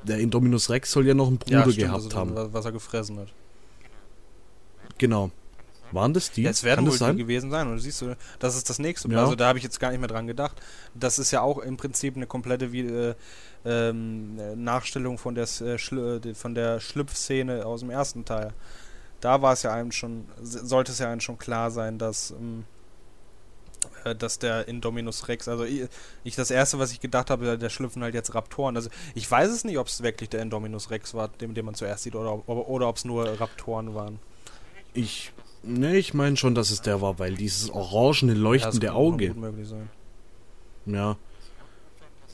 [0.03, 2.53] der Indominus Rex soll ja noch einen Bruder ja, stimmt, gehabt also, haben.
[2.53, 3.29] Was er gefressen hat.
[4.99, 5.31] Genau.
[5.93, 6.43] Waren das die?
[6.43, 7.69] Jetzt werden wohl die gewesen sein.
[7.69, 9.09] Und siehst du, das ist das nächste.
[9.09, 9.21] Ja.
[9.21, 10.61] Also da habe ich jetzt gar nicht mehr dran gedacht.
[10.95, 13.15] Das ist ja auch im Prinzip eine komplette äh,
[13.65, 18.53] ähm, Nachstellung von der, äh, von der Schlüpfszene aus dem ersten Teil.
[19.21, 22.65] Da war es ja einem schon, sollte es ja einem schon klar sein, dass, ähm,
[22.65, 22.78] äh,
[24.19, 25.89] dass der Indominus Rex, also ich,
[26.25, 28.77] ich, das erste, was ich gedacht habe, der schlüpfen halt jetzt Raptoren.
[28.77, 31.75] Also ich weiß es nicht, ob es wirklich der Indominus Rex war, den, den man
[31.75, 34.19] zuerst sieht, oder, oder, oder ob es nur Raptoren waren.
[34.95, 35.33] Ich,
[35.63, 39.35] ne, ich meine schon, dass es der war, weil dieses orangene leuchtende ja, Auge.
[39.35, 39.91] Möglich sein.
[40.87, 41.17] Ja.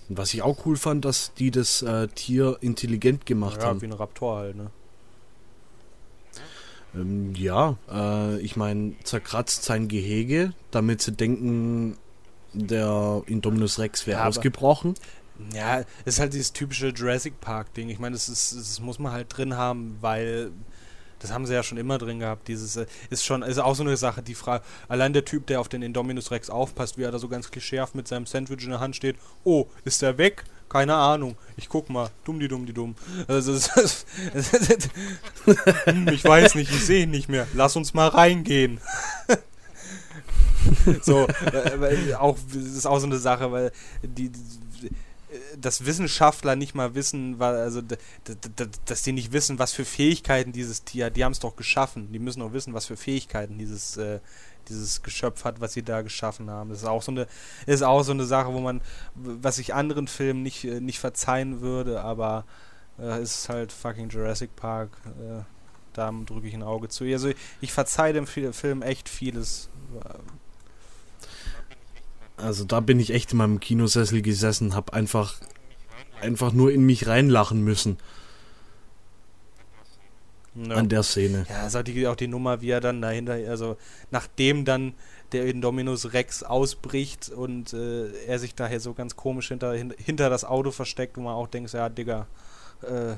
[0.09, 3.79] Was ich auch cool fand, dass die das äh, Tier intelligent gemacht ja, haben.
[3.79, 4.71] Ja, wie ein Raptor halt, ne?
[6.95, 11.97] Ähm, ja, äh, ich meine, zerkratzt sein Gehege, damit sie denken,
[12.53, 14.95] der Indominus Rex wäre ja, ausgebrochen.
[15.53, 17.89] Ja, ist halt dieses typische Jurassic Park Ding.
[17.89, 20.53] Ich meine, das, das muss man halt drin haben, weil
[21.19, 22.49] das haben sie ja schon immer drin gehabt.
[22.49, 24.63] Dieses äh, ist schon, ist auch so eine Sache, die Frage.
[24.89, 27.95] Allein der Typ, der auf den Indominus Rex aufpasst, wie er da so ganz klischeehaft
[27.95, 29.17] mit seinem Sandwich in der Hand steht.
[29.43, 30.45] Oh, ist der weg?
[30.75, 31.37] Keine Ahnung.
[31.57, 32.11] Ich guck mal.
[32.25, 32.97] Dumm die dumm die dumm.
[33.29, 33.63] Also, ich
[36.25, 37.47] weiß nicht, ich sehe ihn nicht mehr.
[37.55, 38.81] Lass uns mal reingehen.
[41.03, 43.71] so, äh, auch, ist auch so eine Sache, weil
[44.03, 44.91] die, die
[45.61, 47.81] dass Wissenschaftler nicht mal wissen, also
[48.85, 51.11] dass die nicht wissen, was für Fähigkeiten dieses Tier.
[51.11, 52.13] Die haben es doch geschaffen.
[52.13, 54.19] Die müssen auch wissen, was für Fähigkeiten dieses, äh,
[54.69, 56.71] dieses Geschöpf hat, was sie da geschaffen haben.
[56.71, 57.27] Das ist auch so eine,
[57.67, 58.81] ist auch so eine Sache, wo man,
[59.15, 62.45] was ich anderen Filmen nicht, äh, nicht verzeihen würde, aber
[62.99, 64.91] äh, ist halt fucking Jurassic Park.
[65.21, 65.43] Äh,
[65.93, 67.05] da drücke ich ein Auge zu.
[67.05, 69.69] Also ich verzeihe dem Film echt vieles.
[72.37, 75.37] Also da bin ich echt in meinem Kinosessel gesessen, hab einfach,
[76.21, 77.99] einfach nur in mich reinlachen müssen.
[80.55, 80.77] Ja.
[80.77, 81.47] An der Szene.
[81.49, 83.77] Ja, ist auch die, auch die Nummer, wie er dann dahinter, also
[84.11, 84.95] nachdem dann
[85.33, 90.45] der Indominus Rex ausbricht und äh, er sich daher so ganz komisch hinter, hinter das
[90.45, 92.29] Auto versteckt, wo man auch denkt, ja, Digga,
[92.83, 93.17] äh,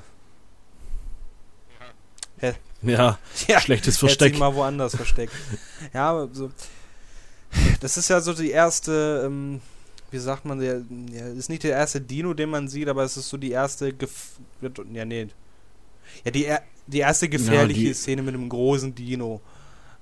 [2.83, 3.19] ja,
[3.49, 4.33] ja, schlechtes Versteck.
[4.33, 5.33] Hätte mal woanders versteckt.
[5.93, 6.51] ja, aber so.
[7.81, 9.61] Das ist ja so die erste, ähm,
[10.11, 13.17] wie sagt man, der, ja, ist nicht der erste Dino, den man sieht, aber es
[13.17, 14.33] ist so die erste, Gef
[14.93, 15.29] ja, nee.
[16.25, 16.49] Ja, die,
[16.87, 19.41] die erste gefährliche ja, die Szene mit einem großen Dino.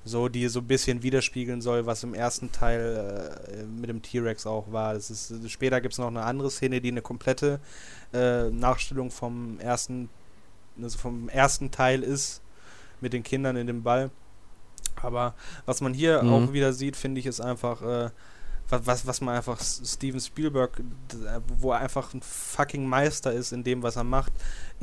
[0.06, 4.46] So, die so ein bisschen widerspiegeln soll, was im ersten Teil äh, mit dem T-Rex
[4.46, 4.92] auch war.
[4.92, 7.58] Das ist, später gibt es noch eine andere Szene, die eine komplette
[8.12, 10.10] äh, Nachstellung vom ersten,
[10.80, 12.42] also vom ersten Teil ist
[13.00, 14.10] mit den Kindern in dem Ball.
[15.00, 16.32] Aber was man hier mhm.
[16.32, 18.10] auch wieder sieht, finde ich, ist einfach, äh,
[18.68, 20.82] was, was, was man einfach Steven Spielberg,
[21.58, 24.32] wo er einfach ein fucking Meister ist in dem, was er macht,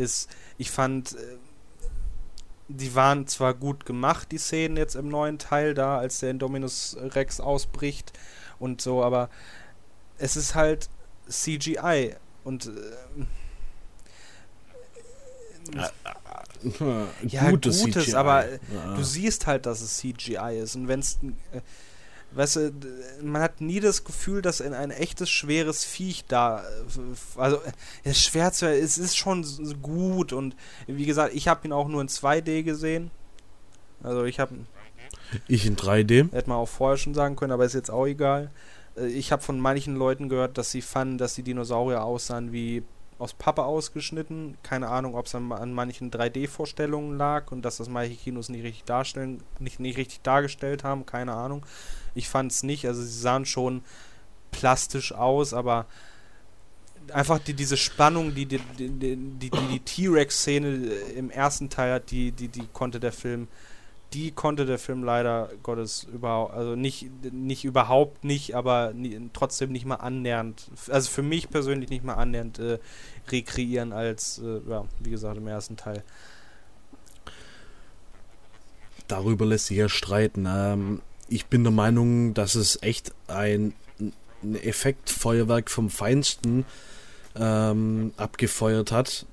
[0.02, 1.38] ist, ich fand, äh,
[2.68, 6.98] die waren zwar gut gemacht, die Szenen jetzt im neuen Teil da, als der Indominus
[7.00, 8.14] Rex ausbricht
[8.60, 9.30] und so, aber
[10.18, 10.90] es ist halt
[11.30, 12.72] CGI und äh,
[17.24, 18.16] ja, gutes, gutes CGI.
[18.16, 18.96] aber ja.
[18.96, 20.76] du siehst halt, dass es CGI ist.
[20.76, 21.18] Und wenn es,
[21.52, 21.62] äh,
[22.34, 22.72] weißt du,
[23.24, 27.60] man hat nie das Gefühl, dass in ein echtes, schweres Viech da, äh, also
[28.04, 29.46] es ist schwer zu, es ist schon
[29.82, 30.56] gut und
[30.88, 33.12] wie gesagt, ich habe ihn auch nur in 2D gesehen.
[34.04, 34.56] Also ich habe
[35.48, 36.32] ich in 3D.
[36.32, 38.52] Hätte man auch vorher schon sagen können, aber ist jetzt auch egal.
[38.98, 42.84] Äh, ich habe von manchen Leuten gehört, dass sie fanden, dass die Dinosaurier aussahen wie
[43.22, 44.58] aus Pappe ausgeschnitten.
[44.64, 48.64] Keine Ahnung, ob es an, an, manchen 3D-Vorstellungen lag und dass das manche Kinos nicht
[48.64, 51.06] richtig darstellen, nicht, nicht richtig dargestellt haben.
[51.06, 51.66] Keine Ahnung.
[52.16, 52.88] Ich fand es nicht.
[52.88, 53.84] Also sie sahen schon
[54.52, 55.86] plastisch aus, aber
[57.14, 60.70] einfach die, diese Spannung, die die, die, die, die T-Rex-Szene
[61.16, 63.48] im ersten Teil hat, die, die, die konnte der Film
[64.13, 69.71] die konnte der Film leider Gottes überhaupt, also nicht, nicht überhaupt nicht, aber nie, trotzdem
[69.71, 72.80] nicht mal annähernd, also für mich persönlich nicht mal annähernd äh,
[73.30, 76.04] rekreieren als, äh, ja, wie gesagt, im ersten Teil.
[79.08, 80.45] Darüber lässt sich ja streiten.
[80.47, 83.74] Ähm, ich bin der Meinung, dass es echt ein,
[84.43, 86.65] ein Effektfeuerwerk vom Feinsten
[87.36, 89.26] ähm, abgefeuert hat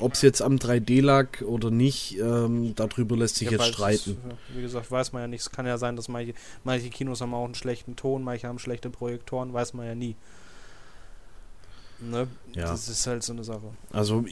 [0.00, 4.16] ob es jetzt am 3D lag oder nicht, ähm, darüber lässt sich ja, jetzt streiten.
[4.28, 5.40] Es, wie gesagt, weiß man ja nicht.
[5.40, 6.34] Es kann ja sein, dass manche,
[6.64, 10.16] manche Kinos haben auch einen schlechten Ton, manche haben schlechte Projektoren, weiß man ja nie.
[12.00, 12.28] Ne?
[12.54, 12.66] Ja.
[12.66, 13.70] Das ist halt so eine Sache.
[13.92, 14.24] Also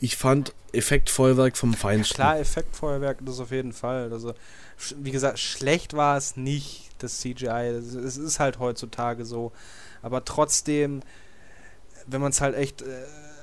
[0.00, 2.20] ich fand Effektfeuerwerk vom Feinsten.
[2.20, 4.12] Ja, klar, Effektfeuerwerk, das auf jeden Fall.
[4.12, 4.34] Also,
[4.98, 7.80] wie gesagt, schlecht war es nicht, das CGI.
[8.04, 9.52] Es ist halt heutzutage so.
[10.02, 11.00] Aber trotzdem,
[12.06, 12.86] wenn man es halt echt äh,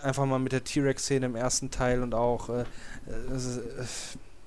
[0.04, 2.66] einfach mal mit der T-Rex-Szene im ersten Teil und auch äh,
[3.30, 3.62] das, ist,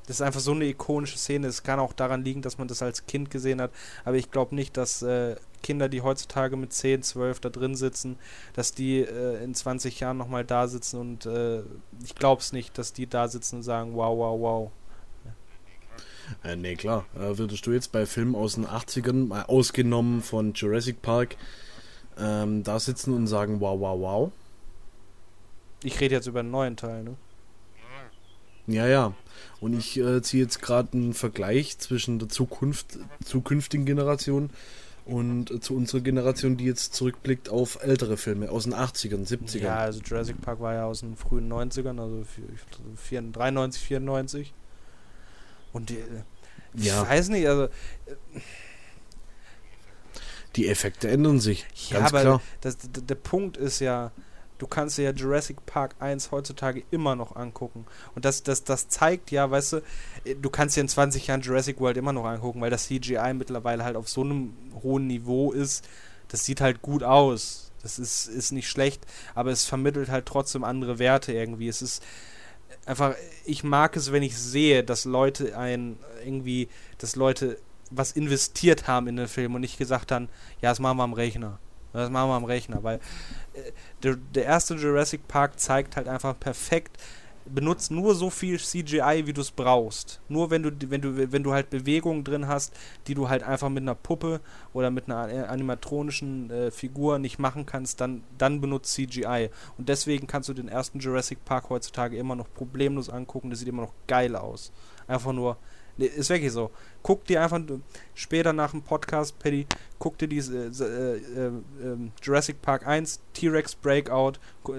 [0.07, 1.47] das, ist, einfach so eine ikonische Szene.
[1.47, 3.71] Es kann auch daran liegen, dass man das als Kind gesehen hat,
[4.05, 8.17] aber ich glaube nicht, dass äh, Kinder, die heutzutage mit 10, 12 da drin sitzen,
[8.53, 11.61] dass die äh, in 20 Jahren nochmal da sitzen und äh,
[12.05, 14.71] ich glaube es nicht, dass die da sitzen und sagen, wow, wow, wow.
[16.43, 17.07] Äh, nee, klar.
[17.14, 21.37] Äh, würdest du jetzt bei Filmen aus den 80ern, mal ausgenommen von Jurassic Park,
[22.19, 24.33] ähm, da sitzen und sagen, wow, wow, wow?
[25.85, 27.14] Ich rede jetzt über einen neuen Teil, ne?
[28.66, 29.14] Ja, ja.
[29.61, 34.51] Und ich äh, ziehe jetzt gerade einen Vergleich zwischen der Zukunft, zukünftigen Generation
[35.05, 39.59] und äh, zu unserer Generation, die jetzt zurückblickt auf ältere Filme aus den 80ern, 70ern.
[39.59, 42.25] Ja, also Jurassic Park war ja aus den frühen 90ern, also
[42.97, 44.55] 4, 93, 94.
[45.75, 45.99] Und die,
[46.75, 47.07] ich ja.
[47.09, 47.64] weiß nicht, also.
[47.64, 47.70] Äh,
[50.57, 51.66] die Effekte ändern sich.
[51.90, 52.42] Ja, ganz aber klar.
[52.61, 54.12] Das, der Punkt ist ja,
[54.64, 57.85] du kannst dir ja Jurassic Park 1 heutzutage immer noch angucken.
[58.14, 59.83] Und das, das, das zeigt ja, weißt du,
[60.40, 63.85] du kannst dir in 20 Jahren Jurassic World immer noch angucken, weil das CGI mittlerweile
[63.85, 65.87] halt auf so einem hohen Niveau ist.
[66.29, 67.72] Das sieht halt gut aus.
[67.83, 71.68] Das ist, ist nicht schlecht, aber es vermittelt halt trotzdem andere Werte irgendwie.
[71.68, 72.03] Es ist
[72.87, 77.59] einfach, ich mag es, wenn ich sehe, dass Leute ein, irgendwie, dass Leute
[77.90, 80.31] was investiert haben in den Film und nicht gesagt haben,
[80.62, 81.59] ja, das machen wir am Rechner.
[81.94, 83.00] Das machen wir am Rechner, weil äh,
[84.03, 86.99] der, der erste Jurassic Park zeigt halt einfach perfekt,
[87.47, 90.21] benutzt nur so viel CGI, wie du es brauchst.
[90.29, 92.73] Nur wenn du, wenn du, wenn du halt Bewegungen drin hast,
[93.07, 94.40] die du halt einfach mit einer Puppe
[94.73, 99.51] oder mit einer animatronischen äh, Figur nicht machen kannst, dann, dann benutzt CGI.
[99.77, 103.69] Und deswegen kannst du den ersten Jurassic Park heutzutage immer noch problemlos angucken, der sieht
[103.69, 104.73] immer noch geil aus.
[105.07, 105.59] Einfach nur,
[105.97, 106.71] Nee, ist wirklich so.
[107.03, 107.61] Guck dir einfach
[108.15, 109.67] später nach dem Podcast, Paddy,
[109.99, 114.33] guck dir diese äh, äh, äh, Jurassic Park 1, T-Rex Breakout.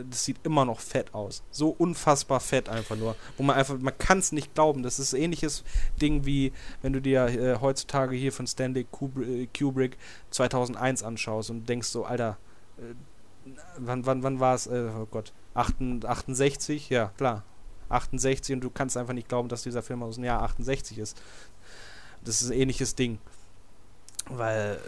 [0.09, 1.43] Das sieht immer noch fett aus.
[1.51, 3.15] So unfassbar fett einfach nur.
[3.37, 4.83] Wo man einfach, man kann es nicht glauben.
[4.83, 5.63] Das ist ähnliches
[6.01, 6.51] Ding wie,
[6.81, 9.97] wenn du dir äh, heutzutage hier von Stanley Kubrick, Kubrick
[10.31, 12.37] 2001 anschaust und denkst so, Alter,
[12.77, 14.67] äh, wann, wann, wann war es?
[14.67, 16.89] Äh, oh Gott, 68?
[16.89, 17.43] Ja, klar.
[17.89, 21.21] 68 und du kannst einfach nicht glauben, dass dieser Film aus dem Jahr 68 ist.
[22.23, 23.19] Das ist ein ähnliches Ding.
[24.29, 24.79] Weil.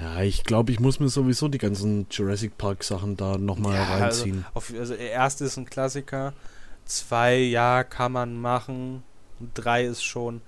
[0.00, 3.84] Ja, ich glaube, ich muss mir sowieso die ganzen Jurassic Park Sachen da nochmal ja,
[3.84, 4.44] reinziehen.
[4.54, 6.34] Also, auf, also, erste ist ein Klassiker,
[6.84, 9.02] zwei, ja, kann man machen,
[9.40, 10.40] und drei ist schon.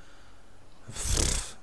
[0.91, 1.57] Pff,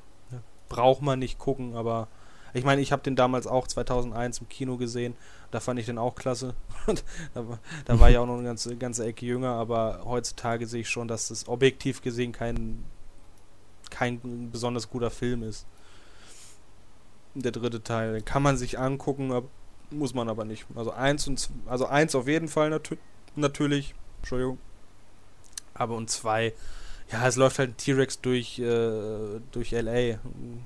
[0.69, 2.07] braucht man nicht gucken, aber
[2.53, 5.15] ich meine, ich habe den damals auch 2001 im Kino gesehen.
[5.51, 6.55] Da fand ich den auch klasse.
[7.33, 7.43] da,
[7.85, 11.07] da, war ich auch noch eine ganze, ganze Ecke jünger, aber heutzutage sehe ich schon,
[11.07, 12.83] dass das objektiv gesehen kein,
[13.89, 15.65] kein besonders guter Film ist.
[17.33, 18.21] Der dritte Teil.
[18.21, 19.31] Kann man sich angucken,
[19.89, 20.65] muss man aber nicht.
[20.75, 22.97] Also eins und also eins auf jeden Fall natü
[23.35, 23.95] natürlich.
[24.19, 24.57] Entschuldigung.
[25.73, 26.53] Aber und zwei,
[27.11, 30.19] ja, es läuft halt ein T-Rex durch, äh, durch LA.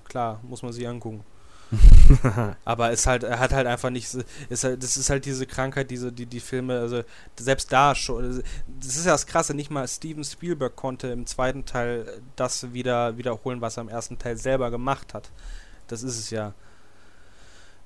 [0.06, 1.24] Klar, muss man sich angucken.
[2.66, 4.14] aber es halt, er hat halt einfach nicht,
[4.50, 7.04] ist halt, das ist halt diese Krankheit, diese, die, die Filme, also
[7.40, 8.44] selbst da schon,
[8.80, 13.18] das ist ja das Krasse, nicht mal Steven Spielberg konnte im zweiten Teil das wieder
[13.18, 15.30] wiederholen, was er im ersten Teil selber gemacht hat.
[15.88, 16.54] Das ist es ja.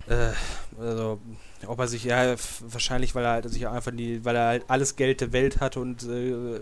[0.08, 0.32] Äh,
[0.80, 1.20] also,
[1.68, 4.96] ob er sich, ja, wahrscheinlich, weil er halt sich einfach die, weil er halt alles
[4.96, 6.60] Geld der Welt hatte und äh,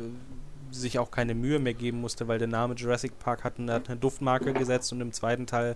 [0.71, 3.97] sich auch keine Mühe mehr geben musste, weil der Name Jurassic Park hat hat eine
[3.99, 5.75] Duftmarke gesetzt und im zweiten Teil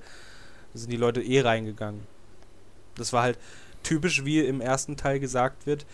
[0.74, 2.02] sind die Leute eh reingegangen.
[2.96, 3.38] Das war halt
[3.84, 5.86] typisch, wie im ersten Teil gesagt wird.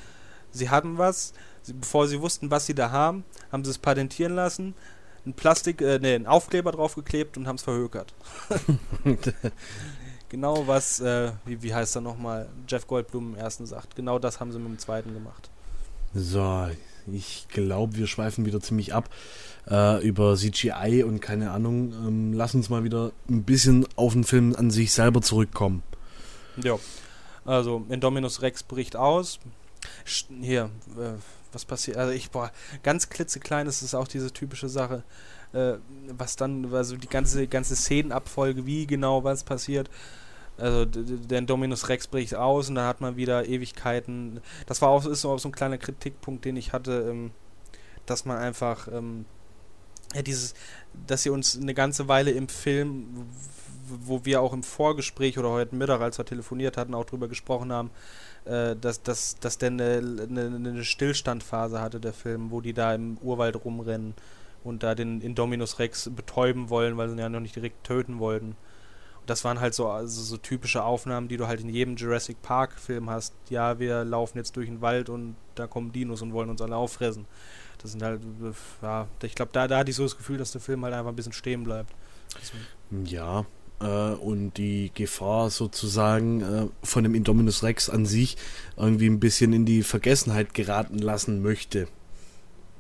[0.52, 4.36] Sie hatten was, sie, bevor sie wussten, was sie da haben, haben sie es patentieren
[4.36, 4.76] lassen,
[5.26, 8.14] ein Plastik, äh, nee, einen Aufkleber draufgeklebt und haben es verhökert.
[10.30, 13.96] genau was, äh, wie, wie heißt er nochmal, Jeff Goldblum im ersten sagt.
[13.96, 15.50] Genau das haben sie mit dem zweiten gemacht.
[16.14, 16.68] So,
[17.12, 19.10] ich glaube, wir schweifen wieder ziemlich ab
[19.70, 21.94] äh, über CGI und keine Ahnung.
[21.94, 25.84] Ähm, lass uns mal wieder ein bisschen auf den Film an sich selber zurückkommen.
[26.58, 26.78] Ja,
[27.46, 29.40] also Indominus Rex bricht aus.
[30.42, 31.14] Hier, äh,
[31.52, 31.98] was passiert?
[31.98, 32.52] Also ich, boah,
[32.84, 35.04] ganz klitzeklein ist es auch diese typische Sache.
[35.54, 35.76] Äh,
[36.18, 39.90] was dann, also die ganze, ganze Szenenabfolge, wie genau was passiert.
[40.58, 44.40] Also der Dominus Rex bricht aus und dann hat man wieder Ewigkeiten.
[44.68, 47.32] Das war auch, ist auch so ein kleiner Kritikpunkt, den ich hatte, ähm,
[48.06, 49.26] dass man einfach ähm,
[50.14, 50.54] ja, dieses,
[51.08, 53.26] dass sie uns eine ganze Weile im Film,
[53.88, 57.72] wo wir auch im Vorgespräch oder heute Mittag, als wir telefoniert hatten, auch drüber gesprochen
[57.72, 57.90] haben,
[58.46, 59.98] äh, dass, dass, dass der eine,
[60.30, 64.14] eine, eine Stillstandphase hatte, der Film, wo die da im Urwald rumrennen
[64.64, 68.20] und da den Indominus Rex betäuben wollen, weil sie ihn ja noch nicht direkt töten
[68.20, 68.56] wollten.
[69.26, 72.80] Das waren halt so, also so typische Aufnahmen, die du halt in jedem Jurassic Park
[72.80, 73.34] Film hast.
[73.50, 76.76] Ja, wir laufen jetzt durch den Wald und da kommen Dinos und wollen uns alle
[76.76, 77.26] auffressen.
[77.82, 78.22] Das sind halt,
[78.82, 81.12] ja, ich glaube, da, da hatte ich so das Gefühl, dass der Film halt einfach
[81.12, 81.94] ein bisschen stehen bleibt.
[82.40, 83.06] Deswegen.
[83.06, 83.46] Ja,
[83.84, 88.38] äh, und die Gefahr sozusagen äh, von dem Indominus Rex an sich
[88.78, 91.88] irgendwie ein bisschen in die Vergessenheit geraten lassen möchte.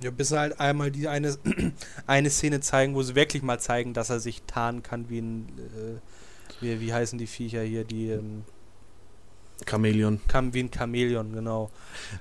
[0.01, 1.37] Ja, bis er halt einmal die eine,
[2.07, 5.47] eine Szene zeigen, wo sie wirklich mal zeigen, dass er sich tarnen kann wie ein,
[5.57, 5.99] äh,
[6.61, 8.43] wie, wie heißen die Viecher hier, die, ähm,
[9.65, 10.19] Chamäleon.
[10.27, 11.71] Kam wie ein Chamäleon, genau.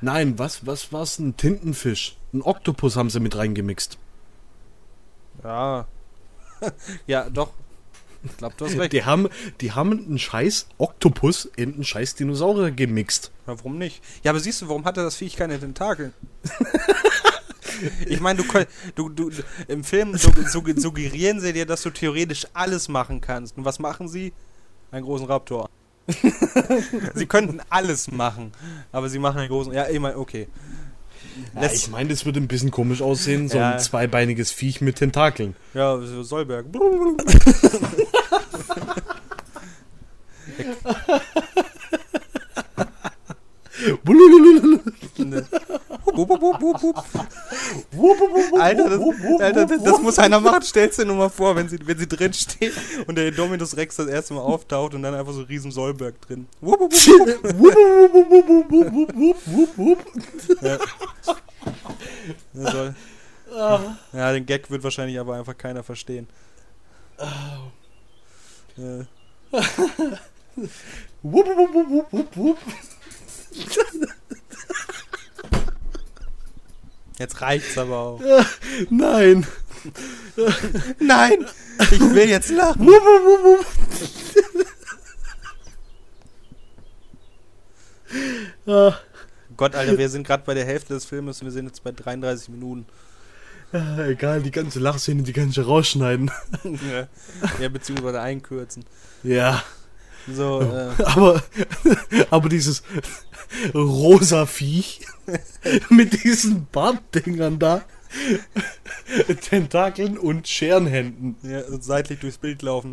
[0.01, 1.19] Nein, was, was war's?
[1.19, 2.17] Ein Tintenfisch.
[2.33, 3.99] Ein Oktopus haben sie mit reingemixt.
[5.43, 5.87] Ja.
[7.07, 7.53] ja, doch.
[8.25, 8.93] Ich glaube, du hast recht.
[8.93, 9.29] Die haben,
[9.61, 13.33] die haben einen scheiß Oktopus in einen scheiß Dinosaurier gemixt.
[13.47, 14.01] Ja, warum nicht?
[14.23, 16.13] Ja, aber siehst du, warum hat er das Viech keine Tentakel?
[18.07, 19.31] ich meine, du, du, du,
[19.69, 23.57] im Film suggerieren sie dir, dass du theoretisch alles machen kannst.
[23.57, 24.33] Und was machen sie?
[24.91, 25.69] Einen großen Raptor.
[27.15, 28.53] sie könnten alles machen,
[28.91, 29.73] aber sie machen einen großen.
[29.73, 30.49] Ja, immer, okay.
[31.55, 33.73] Ja, ich meine, das würde ein bisschen komisch aussehen, so ja.
[33.73, 35.55] ein zweibeiniges Viech mit Tentakeln.
[35.73, 36.67] Ja, Solberg.
[48.59, 49.01] Alter, das,
[49.41, 50.63] Alter, das muss einer machen.
[50.63, 52.73] Stellst dir nur mal vor, wenn sie, wenn sie drin steht
[53.07, 56.47] und der Dominus Rex das erste Mal auftaucht und dann einfach so riesen Sollberg drin.
[60.61, 60.79] ja.
[62.55, 62.95] Soll.
[64.13, 66.27] ja, den Gag wird wahrscheinlich aber einfach keiner verstehen.
[68.77, 69.07] Ja.
[77.23, 78.21] Jetzt reicht's aber auch.
[78.21, 78.45] Ja,
[78.91, 79.47] nein.
[81.01, 81.47] Nein,
[81.91, 82.89] ich will jetzt lachen.
[89.57, 91.93] Gott, Alter, wir sind gerade bei der Hälfte des Filmes und wir sind jetzt bei
[91.93, 92.87] 33 Minuten.
[93.73, 96.31] ah, egal, die ganze Lachszene, die kann ich ja rausschneiden.
[96.65, 97.09] ja.
[97.61, 98.85] ja, beziehungsweise einkürzen.
[99.23, 99.63] Ja,
[100.29, 101.43] So, äh, aber,
[102.31, 102.83] aber dieses
[103.75, 105.01] rosa Viech
[105.91, 107.83] mit diesen Bartdingern da,
[109.41, 111.37] Tentakeln und Scherenhänden.
[111.43, 112.93] ja, seitlich durchs Bild laufen.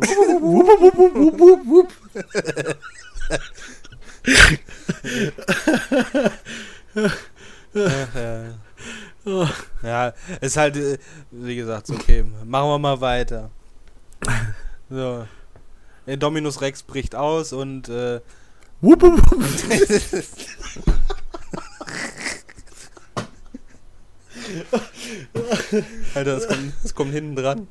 [9.82, 10.12] Ja.
[10.40, 10.98] ist halt, äh,
[11.30, 13.50] wie gesagt, okay, machen wir mal weiter.
[14.88, 15.26] So.
[16.10, 18.20] Der Dominus Rex bricht aus und äh,
[18.80, 19.44] Wupp, wupp, wupp.
[26.16, 27.68] Alter, das kommt, das kommt hinten dran.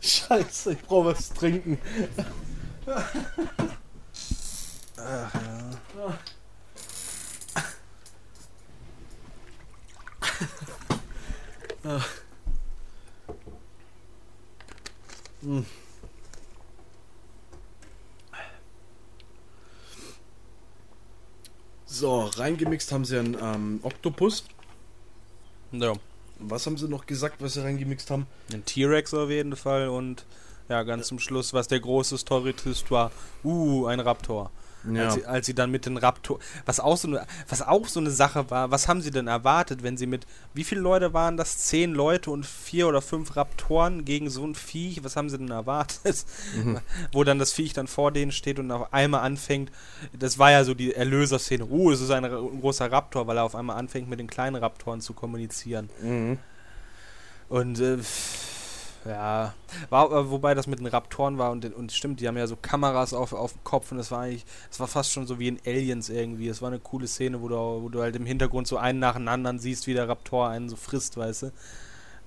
[0.00, 1.78] Scheiße, ich brauche was zu trinken.
[4.96, 5.34] Ach,
[5.96, 6.16] ja.
[21.86, 24.44] So, reingemixt haben sie einen ähm, Oktopus.
[25.72, 25.92] ja.
[26.42, 28.26] Was haben sie noch gesagt, was sie reingemixt haben?
[28.50, 30.24] Ein T-Rex auf jeden Fall und
[30.70, 33.10] ja, ganz zum Schluss, was der große Story-Twist war,
[33.44, 34.50] uh, ein Raptor.
[34.96, 38.00] Als, sie, als sie dann mit den Raptor, was auch so eine, was auch so
[38.00, 41.36] eine Sache war, was haben sie denn erwartet, wenn sie mit, wie viele Leute waren
[41.36, 41.58] das?
[41.58, 45.50] Zehn Leute und vier oder fünf Raptoren gegen so ein Viech, was haben sie denn
[45.50, 46.24] erwartet?
[47.12, 49.70] Wo dann das Viech dann vor denen steht und auf einmal anfängt,
[50.18, 53.44] das war ja so die Erlöserszene, uh, es ist ein, ein großer Raptor, weil er
[53.44, 55.90] auf einmal anfängt mit den kleinen Raptoren zu kommunizieren.
[56.00, 56.38] Mhm.
[57.50, 57.98] Und äh,
[59.06, 59.54] ja,
[59.88, 62.56] war, äh, wobei das mit den Raptoren war und, und stimmt, die haben ja so
[62.56, 65.48] Kameras auf, auf dem Kopf und das war eigentlich, das war fast schon so wie
[65.48, 66.48] in Aliens irgendwie.
[66.48, 69.14] Es war eine coole Szene, wo du, wo du halt im Hintergrund so einen nach
[69.14, 71.52] dem anderen siehst, wie der Raptor einen so frisst, weißt du.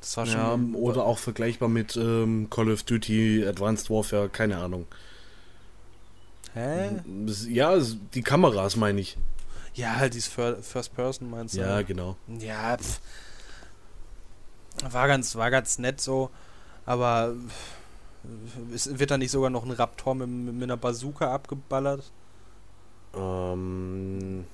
[0.02, 0.74] Das war schon.
[0.74, 4.88] Ja, oder auch vergleichbar mit ähm, Call of Duty Advanced Warfare, keine Ahnung.
[6.56, 7.02] Hä?
[7.50, 9.18] Ja, es- die Kameras meine ich.
[9.76, 11.60] Ja, halt dieses Fir- First Person meinst du?
[11.62, 12.16] Ja, genau.
[12.40, 13.00] Ja, pf.
[14.92, 16.30] War ganz, war ganz nett so,
[16.86, 17.82] aber pf,
[18.74, 22.12] es wird da nicht sogar noch ein Raptor mit, mit einer Bazooka abgeballert?
[23.14, 24.46] Ähm,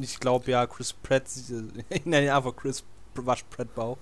[0.00, 1.24] Ich glaube ja, Chris Pratt,
[2.04, 3.98] nenne ihn einfach Chris Wasch Pratt Bauch.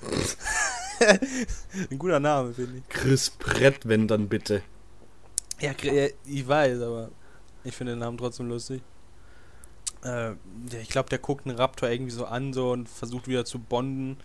[1.90, 2.84] Ein guter Name, finde ich.
[2.88, 4.62] Chris Brett, wenn dann bitte.
[5.60, 5.72] Ja,
[6.24, 7.12] ich weiß, aber
[7.64, 8.82] ich finde den Namen trotzdem lustig.
[10.04, 10.32] Äh,
[10.80, 14.18] ich glaube, der guckt einen Raptor irgendwie so an so und versucht wieder zu bonden.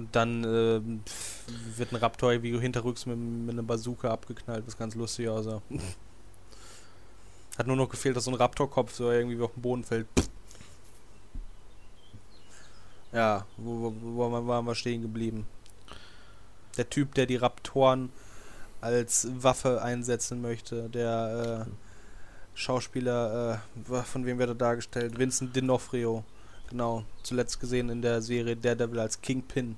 [0.00, 0.80] Und dann äh,
[1.76, 5.60] wird ein Raptor irgendwie hinterrücks mit, mit einer Bazooka abgeknallt, was ganz lustig aussah.
[7.58, 10.06] Hat nur noch gefehlt, dass so ein Raptorkopf so irgendwie auf den Boden fällt.
[13.12, 15.46] Ja, wo, wo, wo waren wir stehen geblieben?
[16.78, 18.10] Der Typ, der die Raptoren
[18.80, 21.70] als Waffe einsetzen möchte, der äh,
[22.54, 25.18] Schauspieler, äh, von wem wird er dargestellt?
[25.18, 26.22] Vincent D'Onofrio.
[26.70, 29.76] Genau, zuletzt gesehen in der Serie Daredevil als Kingpin.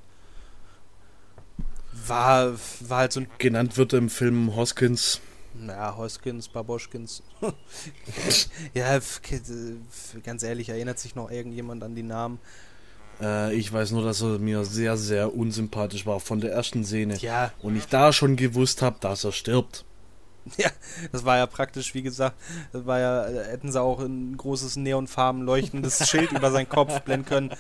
[2.07, 5.21] War, war halt so ein Genannt wird im Film Hoskins.
[5.55, 7.23] naja, Hoskins, Baboschkins.
[8.75, 8.99] ja,
[10.25, 12.39] ganz ehrlich, erinnert sich noch irgendjemand an die Namen?
[13.21, 17.17] Äh, ich weiß nur, dass er mir sehr, sehr unsympathisch war von der ersten Szene.
[17.19, 19.85] Ja, Und ich da schon gewusst habe, dass er stirbt.
[20.57, 20.71] ja,
[21.13, 22.37] das war ja praktisch, wie gesagt,
[22.73, 27.01] das war ja, äh, hätten sie auch ein großes neonfarben leuchtendes Schild über seinen Kopf
[27.03, 27.51] blenden können.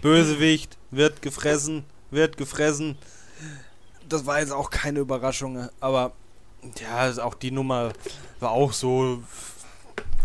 [0.00, 2.96] Bösewicht, wird gefressen, wird gefressen.
[4.10, 6.12] Das war jetzt auch keine Überraschung, aber
[6.80, 7.92] ja, auch die Nummer
[8.40, 9.22] war auch so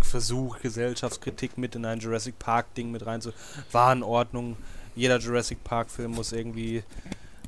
[0.01, 3.31] Versuch, Gesellschaftskritik mit in ein Jurassic Park-Ding mit rein zu.
[3.71, 4.57] War in Ordnung.
[4.95, 6.83] Jeder Jurassic Park-Film muss irgendwie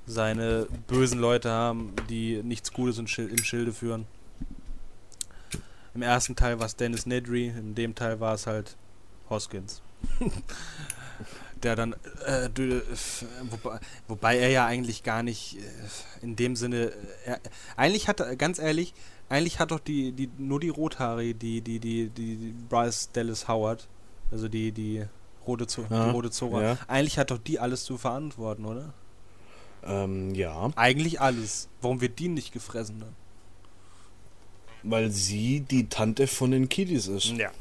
[0.06, 4.06] seine bösen Leute haben, die nichts Gutes im Schilde führen.
[5.96, 8.78] Im ersten Teil war es Dennis Nedry, in dem Teil war es halt
[9.30, 9.82] Hoskins.
[11.64, 11.96] Der dann,
[12.26, 12.46] äh,
[12.92, 16.92] f- wobei, wobei er ja eigentlich gar nicht äh, in dem Sinne, äh,
[17.26, 17.40] er,
[17.76, 18.94] eigentlich hat er, ganz ehrlich,
[19.30, 23.48] eigentlich hat doch die, die nur die Rothaarige, die, die, die, die, die Bryce Dallas
[23.48, 23.88] Howard,
[24.32, 25.04] also die, die
[25.46, 26.78] rote, Zo Ja, die rote Zora, ja.
[26.88, 28.94] eigentlich hat doch die alles zu verantworten, oder?
[29.84, 30.72] Ähm, ja.
[30.76, 31.70] Eigentlich alles.
[31.82, 33.16] Warum wird die nicht gefressen dann?
[34.84, 37.28] Weil sie die Tante von den Kiddies ist.
[37.28, 37.52] Ja.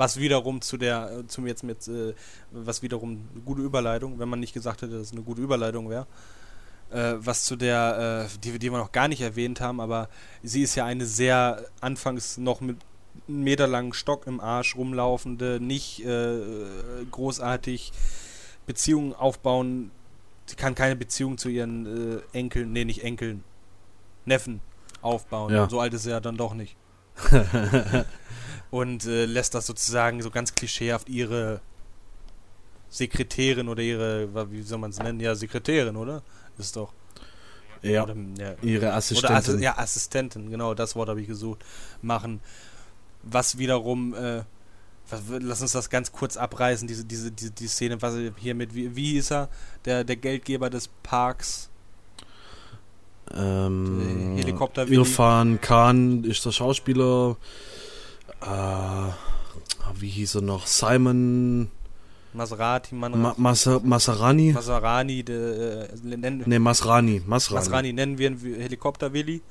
[0.00, 2.14] Was wiederum zu der, äh, zum jetzt mit, äh,
[2.52, 5.90] was wiederum eine gute Überleitung, wenn man nicht gesagt hätte, dass es eine gute Überleitung
[5.90, 6.06] wäre.
[6.90, 10.08] Äh, was zu der, äh, die, die wir noch gar nicht erwähnt haben, aber
[10.42, 12.78] sie ist ja eine sehr anfangs noch mit
[13.28, 16.40] einem Meter langen Stock im Arsch rumlaufende, nicht äh,
[17.10, 17.92] großartig
[18.64, 19.90] Beziehungen aufbauen.
[20.46, 23.44] Sie kann keine Beziehung zu ihren äh, Enkeln, nee, nicht Enkeln,
[24.24, 24.62] Neffen
[25.02, 25.52] aufbauen.
[25.52, 25.68] Ja.
[25.68, 26.74] So alt ist sie ja dann doch nicht.
[28.70, 31.60] und äh, lässt das sozusagen so ganz klischeehaft ihre
[32.88, 35.20] Sekretärin oder ihre, wie soll man es nennen?
[35.20, 36.22] Ja, Sekretärin, oder?
[36.58, 36.92] Ist doch.
[37.82, 38.54] Ja, Oder, ja.
[38.62, 39.36] ihre Oder Assistentin.
[39.36, 41.64] Assi ja, Assistentin, genau, das Wort habe ich gesucht.
[42.02, 42.40] Machen.
[43.22, 44.42] Was wiederum, äh,
[45.08, 48.74] was, lass uns das ganz kurz abreißen, diese, diese, diese die Szene, was hier mit,
[48.74, 49.48] wie, wie hieß er?
[49.84, 51.69] Der, der Geldgeber des Parks.
[53.34, 57.36] Ähm, Helikopter- Irfan Khan ist der Schauspieler.
[58.40, 59.12] Äh,
[60.00, 60.66] wie hieß er noch?
[60.66, 61.70] Simon
[62.32, 64.52] Maserati, Ma Maserani?
[64.52, 67.22] Masarani, de, äh, nennen, Ne, Masrani.
[67.26, 67.58] Masrani.
[67.60, 69.42] Masrani nennen wir ihn Helikopter Willi.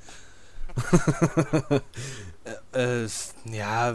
[2.72, 3.08] äh, äh,
[3.52, 3.94] ja,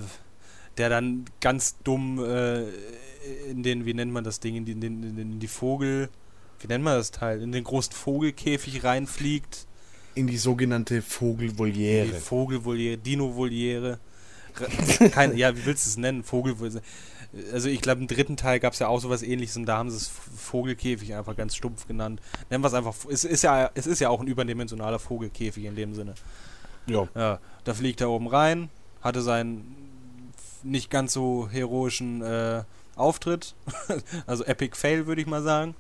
[0.77, 2.63] der dann ganz dumm äh,
[3.49, 6.09] in den, wie nennt man das Ding, in, den, in, den, in die Vogel,
[6.59, 9.65] wie nennt man das Teil, in den großen Vogelkäfig reinfliegt.
[10.15, 12.13] In die sogenannte Die Vogelvoliere.
[12.13, 13.99] Vogelvoliere, Dino-Voliere.
[15.11, 16.23] Keine, ja, wie willst du es nennen?
[16.23, 16.81] Vogelvoliere.
[17.51, 19.89] Also ich glaube, im dritten Teil gab es ja auch sowas ähnliches und da haben
[19.89, 22.21] sie es Vogelkäfig einfach ganz stumpf genannt.
[22.49, 25.75] Nennen wir es einfach, es ist ja, es ist ja auch ein überdimensionaler Vogelkäfig in
[25.75, 26.15] dem Sinne.
[26.87, 27.07] Ja.
[27.13, 28.69] Ja, da fliegt er oben rein,
[29.01, 29.75] hatte seinen
[30.63, 32.63] nicht ganz so heroischen äh,
[32.95, 33.55] Auftritt.
[34.27, 35.75] also Epic Fail, würde ich mal sagen.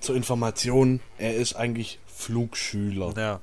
[0.00, 3.12] Zur Information, er ist eigentlich Flugschüler.
[3.16, 3.40] Ja.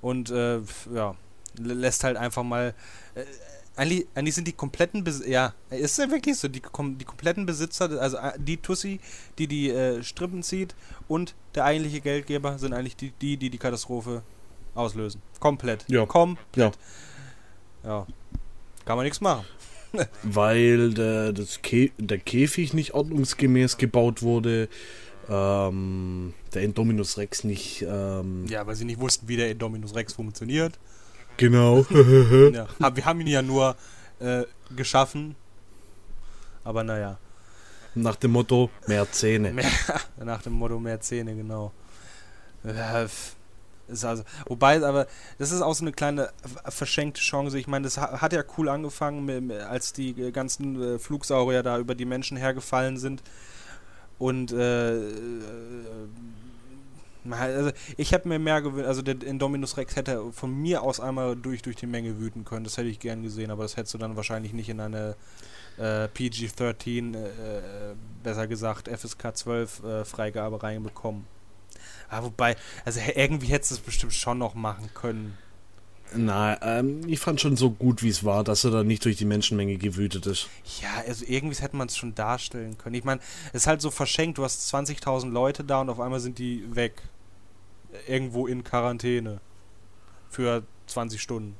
[0.00, 0.60] Und äh,
[0.94, 1.14] ja,
[1.58, 2.74] lä- lässt halt einfach mal.
[3.14, 3.24] Äh,
[3.76, 7.90] eigentlich, eigentlich sind die kompletten Besitzer, ja, ist ja wirklich so, die, die kompletten Besitzer,
[8.00, 9.00] also äh, die Tussi,
[9.36, 10.76] die die äh, Strippen zieht
[11.08, 14.22] und der eigentliche Geldgeber sind eigentlich die, die, die die Katastrophe
[14.76, 15.20] auslösen.
[15.40, 15.84] Komplett.
[15.88, 16.06] Ja.
[16.06, 16.78] Komplett.
[17.82, 17.90] Ja.
[17.90, 18.06] Ja.
[18.84, 19.44] Kann man nichts machen.
[20.22, 24.68] Weil der, das Kä der Käfig nicht ordnungsgemäß gebaut wurde.
[25.28, 27.82] Ähm, der Indominus Rex nicht.
[27.88, 30.78] Ähm, Ja, weil sie nicht wussten, wie der Indominus Rex funktioniert.
[31.36, 31.80] Genau.
[32.52, 32.66] ja.
[32.94, 33.76] Wir haben ihn ja nur
[34.20, 34.42] äh,
[34.74, 35.36] geschaffen.
[36.62, 37.18] Aber naja.
[37.96, 39.52] Nach dem Motto: mehr Zähne.
[39.52, 39.70] Mehr,
[40.24, 41.72] nach dem Motto mehr Zähne, genau.
[43.86, 45.06] Ist also, wobei, aber
[45.38, 47.58] das ist auch so eine kleine f- verschenkte Chance.
[47.58, 51.78] Ich meine, das ha- hat ja cool angefangen, als die äh, ganzen äh, Flugsaurier da
[51.78, 53.22] über die Menschen hergefallen sind.
[54.24, 55.02] Und äh, äh,
[57.30, 61.36] also ich hätte mir mehr gewünscht, also der Indominus Rex hätte von mir aus einmal
[61.36, 62.64] durch, durch die Menge wüten können.
[62.64, 65.14] Das hätte ich gern gesehen, aber das hättest du dann wahrscheinlich nicht in eine
[65.76, 71.26] äh, PG-13, äh, äh, besser gesagt FSK 12 äh, Freigabe reinbekommen.
[72.08, 72.56] Aber wobei,
[72.86, 75.36] also irgendwie hättest du es bestimmt schon noch machen können.
[76.12, 79.16] Na, ähm, ich fand schon so gut, wie es war, dass er da nicht durch
[79.16, 80.48] die Menschenmenge gewütet ist.
[80.80, 82.94] Ja, also irgendwie hätte man es schon darstellen können.
[82.94, 83.20] Ich meine,
[83.52, 86.64] es ist halt so verschenkt, du hast 20.000 Leute da und auf einmal sind die
[86.74, 87.02] weg.
[88.06, 89.40] Irgendwo in Quarantäne.
[90.30, 91.56] Für 20 Stunden.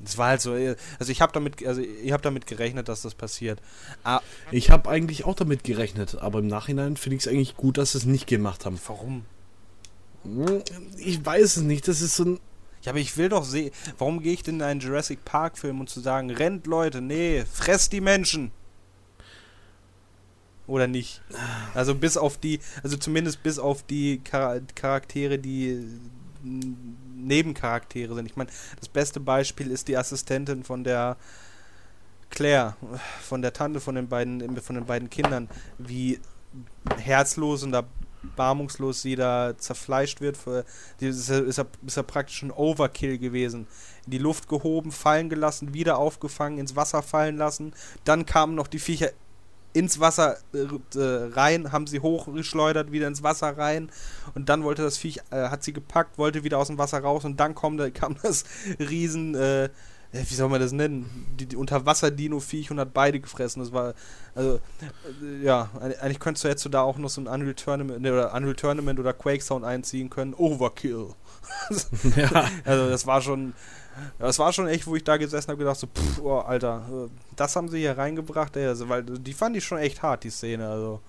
[0.00, 3.02] Das war halt so, äh, also ich habe damit, also ich habe damit gerechnet, dass
[3.02, 3.60] das passiert.
[4.04, 4.20] Ah,
[4.50, 7.92] Ich habe eigentlich auch damit gerechnet, aber im Nachhinein finde ich es eigentlich gut, dass
[7.92, 8.78] sie es nicht gemacht haben.
[8.86, 9.24] warum?
[10.98, 12.40] Ich weiß es nicht, das ist so ein.
[12.86, 15.80] Ja, aber ich will doch sehen, warum gehe ich denn in einen Jurassic Park Film
[15.80, 18.52] und zu sagen, rennt Leute, nee, fresst die Menschen.
[20.68, 21.20] Oder nicht?
[21.74, 25.84] Also bis auf die, also zumindest bis auf die Chara Charaktere, die äh,
[26.44, 28.26] Nebencharaktere sind.
[28.26, 31.16] Ich meine, das beste Beispiel ist die Assistentin von der
[32.30, 32.76] Claire,
[33.20, 36.20] von der Tante von den beiden, von den beiden Kindern, wie
[36.98, 37.72] herzlos und
[38.30, 40.36] erbarmungslos sie da zerfleischt wird.
[40.36, 40.64] Für,
[41.00, 43.66] ist, ja- ist, ja, ist ja praktisch ein Overkill gewesen.
[44.04, 47.72] In die Luft gehoben, fallen gelassen, wieder aufgefangen, ins Wasser fallen lassen.
[48.04, 49.10] Dann kamen noch die Viecher
[49.72, 53.90] ins Wasser äh, äh, rein, haben sie hochgeschleudert, wieder ins Wasser rein.
[54.34, 57.26] Und dann wollte das Viech, äh, hat sie gepackt, wollte wieder aus dem Wasser raus.
[57.26, 58.44] Und dann kam, kam das
[58.78, 59.68] riesen, äh,
[60.12, 61.26] wie soll man das nennen?
[61.38, 63.60] Die, die Unterwasser-Dino-Viech und hat beide gefressen.
[63.60, 63.94] Das war,
[64.34, 64.60] also,
[65.22, 68.00] äh, ja, eig- eigentlich könntest du jetzt so da auch noch so ein Unreal Tournament,
[68.02, 70.34] ne, oder Unreal Tournament oder Quake Sound einziehen können.
[70.34, 71.08] Overkill.
[72.16, 72.48] ja.
[72.64, 73.52] Also das war schon,
[74.18, 77.08] das war schon echt, wo ich da gesessen habe, gedacht so, pff, oh, Alter, äh,
[77.36, 80.30] das haben sie hier reingebracht, ey, also, weil die fand ich schon echt hart, die
[80.30, 81.00] Szene, also.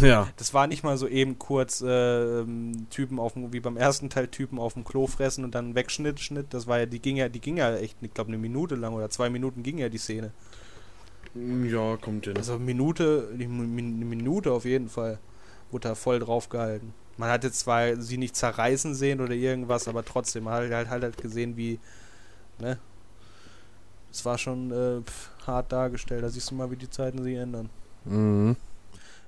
[0.00, 0.28] Ja.
[0.36, 2.44] Das war nicht mal so eben kurz äh,
[2.90, 6.20] Typen auf dem, wie beim ersten Teil Typen auf dem Klo fressen und dann Wegschnitt,
[6.20, 6.54] Schnitt.
[6.54, 8.94] Das war ja, die ging ja, die ging ja echt, ich glaube, eine Minute lang
[8.94, 10.32] oder zwei Minuten ging ja die Szene.
[11.34, 12.36] Ja, kommt hin.
[12.36, 15.18] Also Minute, eine Minute auf jeden Fall,
[15.70, 16.92] wurde da voll drauf gehalten.
[17.16, 20.90] Man hat jetzt zwar sie nicht zerreißen sehen oder irgendwas, aber trotzdem, man hat halt,
[20.90, 21.78] halt, halt gesehen, wie,
[22.58, 22.78] ne?
[24.10, 26.22] Es war schon äh, pf, hart dargestellt.
[26.22, 27.70] Da siehst du mal, wie die Zeiten sich ändern.
[28.04, 28.56] Mhm.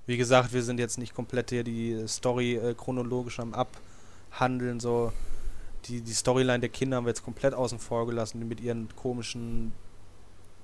[0.06, 4.78] Wie gesagt, wir sind jetzt nicht komplett hier die Story äh, chronologisch am Abhandeln.
[4.78, 5.12] So
[5.86, 9.72] die, die Storyline der Kinder haben wir jetzt komplett außen vor gelassen, mit ihren komischen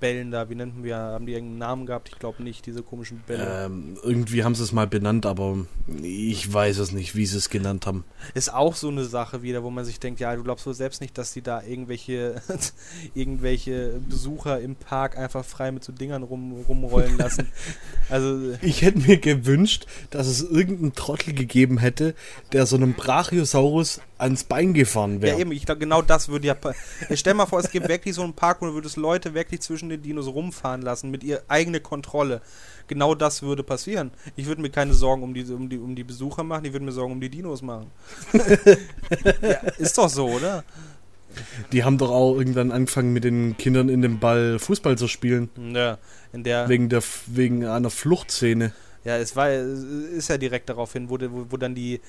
[0.01, 2.09] Bällen da, wie nennen wir, haben die irgendeinen Namen gehabt?
[2.09, 3.65] Ich glaube nicht, diese komischen Bälle.
[3.65, 5.65] Ähm, irgendwie haben sie es mal benannt, aber
[6.01, 8.03] ich weiß es nicht, wie sie es genannt haben.
[8.33, 10.99] Ist auch so eine Sache wieder, wo man sich denkt, ja, du glaubst wohl selbst
[10.99, 12.41] nicht, dass die da irgendwelche,
[13.13, 17.47] irgendwelche Besucher im Park einfach frei mit so Dingern rum, rumrollen lassen.
[18.09, 18.53] also.
[18.61, 22.15] Ich hätte mir gewünscht, dass es irgendeinen Trottel gegeben hätte,
[22.51, 25.35] der so einem Brachiosaurus ans Bein gefahren wäre.
[25.35, 26.55] Ja, eben, ich glaube, genau das würde ja.
[27.13, 29.90] Stell mal vor, es gibt wirklich so einen Park, wo du würdest Leute wirklich zwischen
[29.91, 32.41] den Dinos rumfahren lassen mit ihr eigene Kontrolle.
[32.87, 34.11] Genau das würde passieren.
[34.35, 36.85] Ich würde mir keine Sorgen um die, um, die, um die Besucher machen, ich würde
[36.85, 37.91] mir Sorgen um die Dinos machen.
[38.33, 40.63] ja, ist doch so, oder?
[41.71, 45.49] Die haben doch auch irgendwann angefangen mit den Kindern in dem Ball Fußball zu spielen.
[45.73, 45.97] Ja,
[46.33, 46.67] in der.
[46.67, 48.73] Wegen, der, wegen einer Fluchtszene.
[49.03, 52.01] Ja, es war, ist ja direkt darauf hin, wo, wo, wo dann die,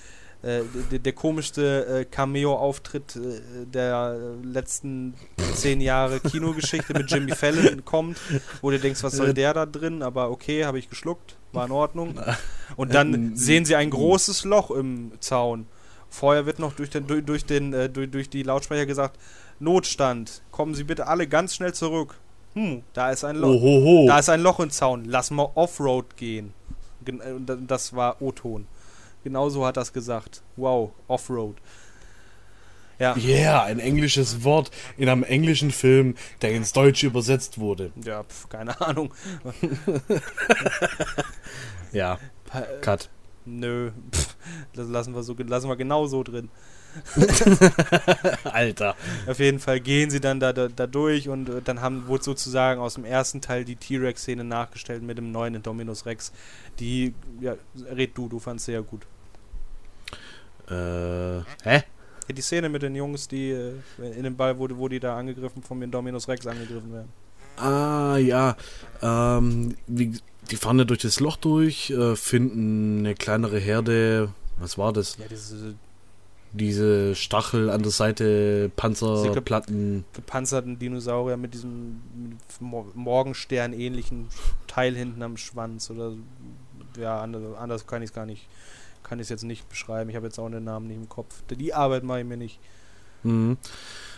[0.43, 5.15] äh, der, der, komischste äh, Cameo-Auftritt äh, der letzten
[5.55, 8.19] zehn Jahre Kinogeschichte mit Jimmy Fallon kommt,
[8.61, 10.03] wo du denkst, was soll der da drin?
[10.03, 12.21] Aber okay, habe ich geschluckt, war in Ordnung.
[12.77, 15.67] Und dann sehen sie ein großes Loch im Zaun.
[16.11, 19.19] Vorher wird noch durch, den, durch, durch, den, äh, durch, durch die Lautsprecher gesagt,
[19.61, 22.17] Notstand, kommen Sie bitte alle ganz schnell zurück.
[22.55, 23.49] Hm, da ist ein Loch.
[23.49, 24.07] Ohoho.
[24.07, 25.05] Da ist ein Loch im Zaun.
[25.07, 26.53] Lass mal Offroad gehen.
[27.07, 27.13] Äh,
[27.67, 28.67] das war O-Ton.
[29.25, 30.43] Genauso hat das gesagt.
[30.57, 31.57] Wow, Offroad.
[32.99, 33.17] Ja.
[33.17, 37.91] Yeah, ein englisches Wort in einem englischen Film, der ins Deutsche übersetzt wurde.
[38.05, 39.13] Ja, pf, keine Ahnung.
[41.93, 42.19] ja.
[42.81, 43.09] Cut.
[43.45, 44.37] Nö, pf,
[44.75, 46.49] das lassen wir so lassen wir genau so drin.
[48.45, 48.97] Alter.
[49.27, 52.23] Auf jeden Fall gehen sie dann da, da, da durch und äh, dann haben, wurde
[52.23, 56.33] sozusagen aus dem ersten Teil die T-Rex-Szene nachgestellt mit dem neuen Indominus Rex.
[56.79, 57.57] Die, ja,
[57.91, 59.07] red du, du fandst ja gut.
[60.69, 61.83] Äh, hä?
[62.31, 65.63] Die Szene mit den Jungs, die äh, in dem Ball, wo, wo die da angegriffen,
[65.63, 67.09] vom Indominus Rex angegriffen werden.
[67.57, 68.57] Ah, ja.
[69.03, 70.19] Ähm, wie,
[70.51, 74.33] die fahren ja durch das Loch durch, äh, finden eine kleinere Herde.
[74.59, 75.19] Was war das?
[75.19, 75.75] Ja, diese
[76.53, 80.05] diese Stachel an der Seite, Panzerplatten.
[80.13, 82.03] Gepanzerten Dinosaurier mit diesem
[82.95, 84.29] Morgenstern ähnlichen
[84.67, 86.13] Teil hinten am Schwanz oder
[86.99, 88.47] ja, anders, anders kann ich es gar nicht,
[89.03, 90.11] kann ich es jetzt nicht beschreiben.
[90.11, 91.43] Ich habe jetzt auch den Namen nicht im Kopf.
[91.51, 92.59] Die Arbeit mache ich mir nicht.
[93.23, 93.57] Mhm.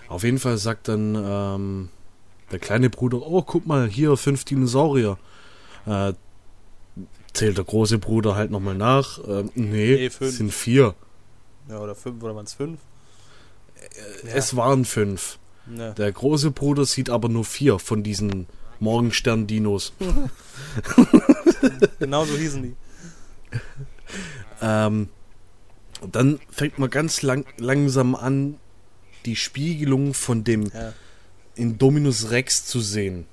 [0.09, 1.89] Auf jeden Fall sagt dann ähm,
[2.53, 5.19] der kleine Bruder, oh, guck mal, hier fünf Dinosaurier.
[5.87, 6.13] Äh,
[7.33, 9.19] zählt der große Bruder halt nochmal nach.
[9.19, 10.95] Äh, nee, nee sind vier.
[11.69, 12.81] Ja, oder fünf, oder waren es fünf?
[14.25, 15.39] Äh, es waren fünf.
[15.75, 15.93] Ja.
[15.93, 18.47] Der große Bruder sieht aber nur vier von diesen
[18.81, 19.95] Morgenstern-Dinos.
[21.99, 22.77] genau so hießen die.
[24.65, 25.09] ähm,
[26.11, 28.57] dann fängt man ganz lang, langsam an,
[29.27, 30.93] die Spiegelung von dem ja.
[31.55, 33.27] Indominus Rex zu sehen.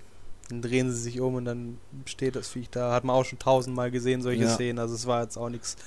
[0.49, 2.93] Dann drehen sie sich um und dann steht das Viech da.
[2.93, 4.49] Hat man auch schon tausendmal gesehen, solche ja.
[4.49, 4.79] Szenen.
[4.79, 5.77] Also es war jetzt auch nichts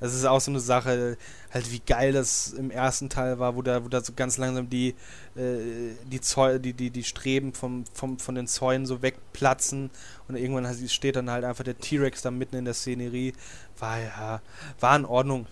[0.00, 1.16] das ist auch so eine Sache,
[1.52, 4.68] halt wie geil das im ersten Teil war, wo da, wo da so ganz langsam
[4.68, 4.94] die,
[5.36, 9.90] äh, die, Zäu die, die, die Streben vom, vom, von den Zäunen so wegplatzen
[10.28, 13.34] und irgendwann steht dann halt einfach der T-Rex da mitten in der Szenerie.
[13.78, 14.42] War ja,
[14.80, 15.46] war in Ordnung.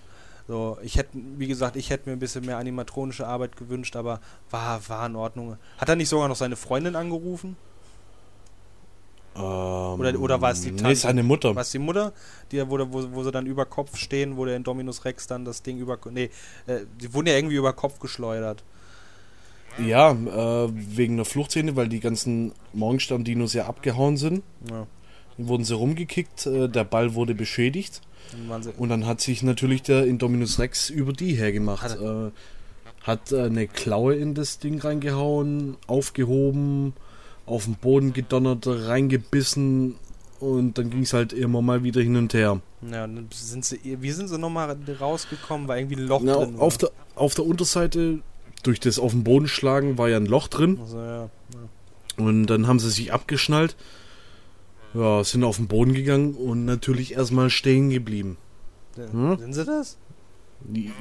[0.49, 4.21] So, ich hätte, wie gesagt, ich hätte mir ein bisschen mehr animatronische Arbeit gewünscht, aber
[4.51, 5.57] war, war in Ordnung.
[5.79, 7.57] Hat er nicht sogar noch seine Freundin angerufen?
[9.37, 10.85] Ähm, oder, oder war es die Tante?
[10.85, 11.55] Nee, seine Mutter.
[11.55, 12.13] War es die Mutter,
[12.51, 15.45] die, wo, wo, wo sie dann über Kopf stehen, wo der in Dominus Rex dann
[15.45, 15.99] das Ding über.
[16.11, 16.31] Nee,
[16.67, 18.65] äh, die wurden ja irgendwie über Kopf geschleudert.
[19.79, 24.43] Ja, äh, wegen der Fluchtszene, weil die ganzen Morgenstern-Dinos ja abgehauen sind.
[24.69, 24.87] Ja.
[25.37, 28.03] Dann wurden sie rumgekickt, äh, der Ball wurde beschädigt.
[28.79, 31.83] Und dann hat sich natürlich der Indominus Rex über die hergemacht.
[31.83, 32.31] Hat, äh,
[33.03, 36.93] hat äh, eine Klaue in das Ding reingehauen, aufgehoben,
[37.47, 39.97] auf den Boden gedonnert, reingebissen
[40.39, 42.61] und dann ging es halt immer mal wieder hin und her.
[42.91, 45.69] Ja, sind sie, wie sind sie nochmal rausgekommen?
[45.69, 46.57] War irgendwie ein Loch Na, drin?
[46.59, 48.21] Auf der, auf der Unterseite,
[48.63, 50.79] durch das auf den Boden schlagen, war ja ein Loch drin.
[50.81, 51.31] Also, ja, ja.
[52.25, 53.77] Und dann haben sie sich abgeschnallt
[54.95, 58.37] ja, sind auf den Boden gegangen und natürlich erstmal stehen geblieben.
[58.97, 59.39] Hm?
[59.39, 59.99] Sind sie das?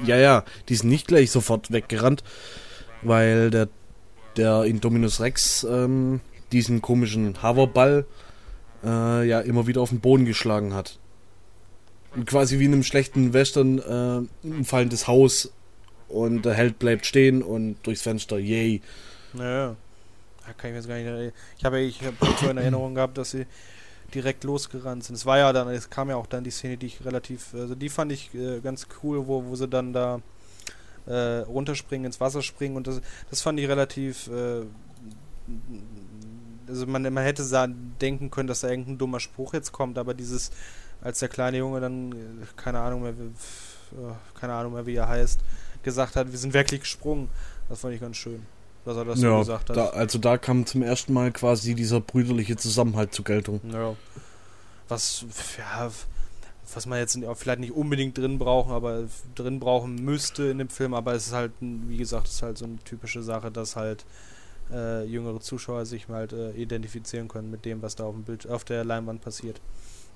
[0.04, 2.22] Ja, ja, die sind nicht gleich sofort weggerannt,
[3.02, 3.68] weil der,
[4.36, 6.20] der Indominus Rex ähm,
[6.52, 8.06] diesen komischen Hoverball
[8.84, 10.98] äh, ja immer wieder auf den Boden geschlagen hat.
[12.26, 15.52] Quasi wie in einem schlechten Western äh, ein fallendes Haus
[16.08, 18.82] und der Held bleibt stehen und durchs Fenster, yay.
[19.32, 19.76] Naja.
[20.56, 21.32] Kann ich mir jetzt gar nicht erinnern.
[21.58, 23.46] Ich habe ich hab so in Erinnerung gehabt, dass sie
[24.14, 25.14] direkt losgerannt sind.
[25.14, 27.76] Es war ja dann, es kam ja auch dann die Szene, die ich relativ, also
[27.76, 30.20] die fand ich äh, ganz cool, wo, wo sie dann da
[31.06, 34.62] äh, runterspringen, ins Wasser springen und das, das fand ich relativ, äh,
[36.70, 37.44] also man, man hätte
[38.00, 40.50] denken können, dass da irgendein dummer Spruch jetzt kommt, aber dieses,
[41.02, 42.16] als der kleine Junge dann, äh,
[42.56, 45.40] keine Ahnung mehr, äh, keine Ahnung mehr, wie er heißt,
[45.82, 47.28] gesagt hat, wir sind wirklich gesprungen,
[47.68, 48.46] das fand ich ganz schön
[48.84, 49.76] dass er das ja, so gesagt hat.
[49.76, 53.60] Da, also da kam zum ersten Mal quasi dieser brüderliche Zusammenhalt zur Geltung.
[53.70, 53.94] Ja.
[54.88, 55.24] Was,
[55.58, 55.90] ja,
[56.74, 59.04] was man jetzt vielleicht nicht unbedingt drin brauchen, aber
[59.34, 62.58] drin brauchen müsste in dem Film, aber es ist halt, wie gesagt, es ist halt
[62.58, 64.04] so eine typische Sache, dass halt
[64.72, 68.48] äh, jüngere Zuschauer sich halt äh, identifizieren können mit dem, was da auf dem Bild,
[68.48, 69.60] auf der Leinwand passiert.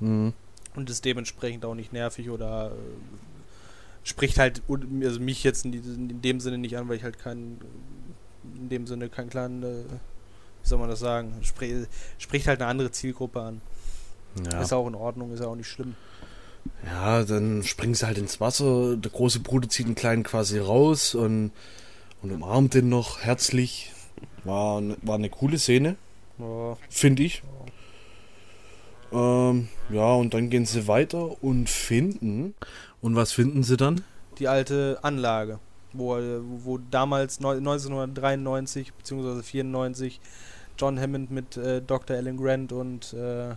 [0.00, 0.32] Mhm.
[0.74, 2.74] Und ist dementsprechend auch nicht nervig oder äh,
[4.02, 7.58] spricht halt also mich jetzt in, in, dem Sinne nicht an, weil ich halt kein
[8.56, 9.84] in dem Sinne keinen kleinen, äh,
[10.62, 11.86] wie soll man das sagen, Spr
[12.18, 13.60] spricht halt eine andere Zielgruppe an.
[14.50, 14.60] Ja.
[14.60, 15.94] Ist auch in Ordnung, ist auch nicht schlimm.
[16.84, 21.14] Ja, dann springen sie halt ins Wasser, der große Bruder zieht einen kleinen quasi raus
[21.14, 21.52] und,
[22.22, 23.92] und umarmt den noch herzlich.
[24.44, 25.96] War, war eine coole Szene,
[26.38, 26.76] ja.
[26.88, 27.42] finde ich.
[29.12, 29.50] Ja.
[29.50, 32.54] Ähm, ja, und dann gehen sie weiter und finden.
[33.00, 34.02] Und was finden sie dann?
[34.38, 35.60] Die alte Anlage
[35.94, 36.16] wo,
[36.62, 39.42] wo damals 1993 bzw.
[39.42, 40.20] 94
[40.76, 42.16] John Hammond mit äh, Dr.
[42.16, 43.54] Alan Grant und äh,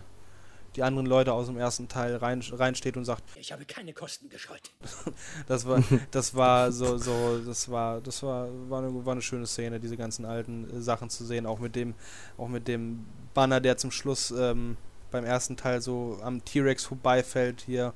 [0.78, 4.28] die anderen Leute aus dem ersten Teil rein, reinsteht und sagt, ich habe keine Kosten
[4.28, 4.70] gescheut.
[5.48, 9.46] das war, das war so, so, das war, das war, war eine, war eine schöne
[9.46, 11.94] Szene, diese ganzen alten äh, Sachen zu sehen, auch mit dem,
[12.36, 13.04] auch mit dem
[13.34, 14.76] Banner, der zum Schluss ähm,
[15.10, 17.92] beim ersten Teil so am T-Rex vorbeifällt hier,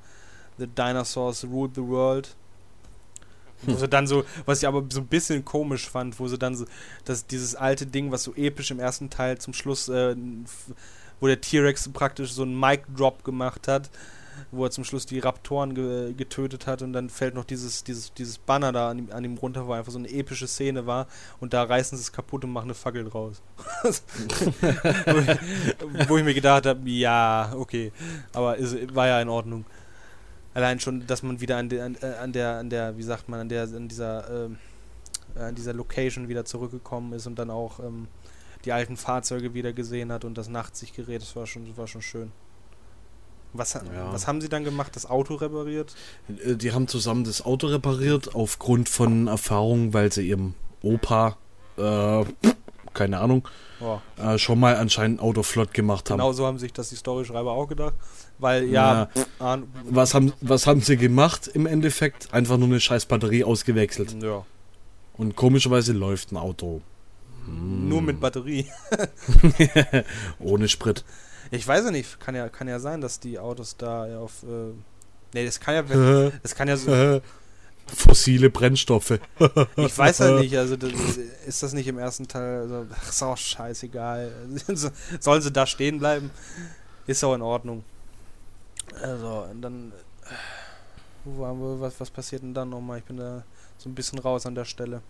[0.57, 2.35] The Dinosaurs Rule the World
[3.65, 6.53] wo sie dann so, was ich aber so ein bisschen komisch fand, wo sie dann
[6.53, 6.65] so,
[7.05, 10.17] dass dieses alte Ding, was so episch im ersten Teil zum Schluss, äh,
[11.23, 13.89] wo der T-Rex praktisch so einen Mic-Drop gemacht hat,
[14.51, 18.13] wo er zum Schluss die Raptoren ge getötet hat und dann fällt noch dieses, dieses,
[18.13, 21.07] dieses Banner da an ihm, an ihm runter, wo einfach so eine epische Szene war
[21.39, 23.41] und da reißen sie es kaputt und machen eine Fackel draus.
[23.83, 23.89] wo,
[25.97, 27.93] ich, wo, ich, mir gedacht habe, ja, okay,
[28.33, 29.63] aber ist, war ja in Ordnung.
[30.53, 33.29] Allein schon, dass man wieder an, de, an, äh, an der, an der, wie sagt
[33.29, 34.57] man, an der, an dieser, ähm,
[35.37, 38.09] äh, an dieser Location wieder zurückgekommen ist und dann auch ähm,
[38.65, 42.01] die alten Fahrzeuge wieder gesehen hat und das Nachtsichtgerät, das war schon, das war schon
[42.01, 42.31] schön.
[43.53, 43.81] Was, ja.
[44.11, 44.95] was haben sie dann gemacht?
[44.95, 45.93] Das Auto repariert?
[46.43, 51.37] Äh, die haben zusammen das Auto repariert aufgrund von Erfahrungen, weil sie ihrem Opa,
[51.77, 52.25] äh,
[52.93, 53.47] keine Ahnung,
[53.79, 53.99] oh.
[54.17, 56.17] äh, schon mal anscheinend ein Auto flott gemacht haben.
[56.17, 57.93] Genau so haben sich das die Storyschreiber auch gedacht.
[58.39, 59.09] Weil ja.
[59.39, 62.33] ja was, haben, was haben sie gemacht im Endeffekt?
[62.33, 64.15] Einfach nur eine scheiß Batterie ausgewechselt.
[64.21, 64.45] Ja.
[65.15, 66.81] Und komischerweise läuft ein Auto.
[67.45, 67.89] Hm.
[67.89, 68.67] Nur mit Batterie.
[70.39, 71.03] Ohne Sprit.
[71.51, 74.43] Ich weiß ja nicht, kann ja, kann ja sein, dass die Autos da auf.
[74.43, 74.73] Äh,
[75.33, 76.31] nee, das kann ja.
[76.43, 77.21] das kann ja so.
[77.85, 79.19] Fossile Brennstoffe.
[79.75, 80.91] ich weiß ja nicht, also das,
[81.45, 82.61] ist das nicht im ersten Teil.
[82.61, 84.31] Also, ach, ist auch scheißegal.
[85.19, 86.31] Sollen sie da stehen bleiben?
[87.07, 87.83] Ist auch in Ordnung.
[89.01, 89.91] Also, und dann.
[91.25, 91.81] Wo waren wir?
[91.81, 92.99] Was, was passiert denn dann nochmal?
[92.99, 93.43] Ich bin da
[93.77, 95.01] so ein bisschen raus an der Stelle.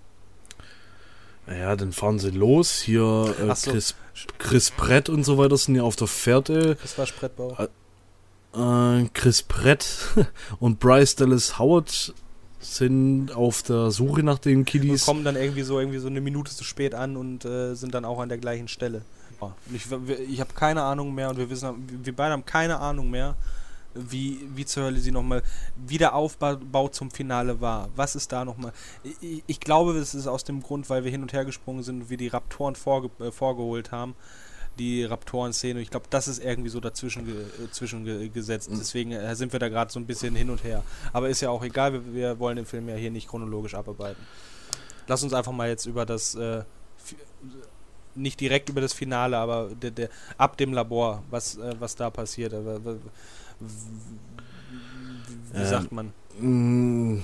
[1.48, 2.80] Naja, dann fahren sie los.
[2.80, 3.72] Hier äh, so.
[3.72, 3.96] Chris,
[4.38, 6.78] Chris Brett und so weiter sind ja auf der Fährte.
[6.82, 7.58] Das war Sprettbau.
[8.54, 9.86] Äh, Chris Brett
[10.60, 12.14] und Bryce Dallas Howard
[12.60, 15.02] sind auf der Suche nach den Kiddies.
[15.02, 17.94] Und kommen dann irgendwie so irgendwie so eine Minute zu spät an und äh, sind
[17.94, 19.02] dann auch an der gleichen Stelle.
[19.74, 19.88] Ich,
[20.30, 23.36] ich habe keine Ahnung mehr und wir wissen, wir beide haben keine Ahnung mehr,
[23.96, 25.44] wie, wie zur Hölle sie nochmal,
[25.76, 27.90] wie der Aufbau zum Finale war.
[27.96, 28.74] Was ist da nochmal?
[29.22, 32.02] Ich, ich glaube, es ist aus dem Grund, weil wir hin und her gesprungen sind
[32.04, 34.16] und wir die Raptoren vorge äh, vorgeholt haben.
[34.80, 35.82] Die Raptoren-Szene.
[35.82, 38.72] Ich glaube, das ist irgendwie so dazwischen ge äh, zwischen ge gesetzt.
[38.72, 38.80] Mhm.
[38.80, 40.84] Deswegen äh, sind wir da gerade so ein bisschen hin und her.
[41.12, 44.26] Aber ist ja auch egal, wir, wir, wollen den Film ja hier nicht chronologisch abarbeiten.
[45.06, 46.64] Lass uns einfach mal jetzt über das äh,
[48.16, 52.10] nicht direkt über das Finale, aber der, der, ab dem Labor, was, äh, was da
[52.10, 52.54] passiert.
[52.54, 52.80] Äh,
[55.52, 56.14] wie ähm, sagt man?
[56.40, 57.20] Mm.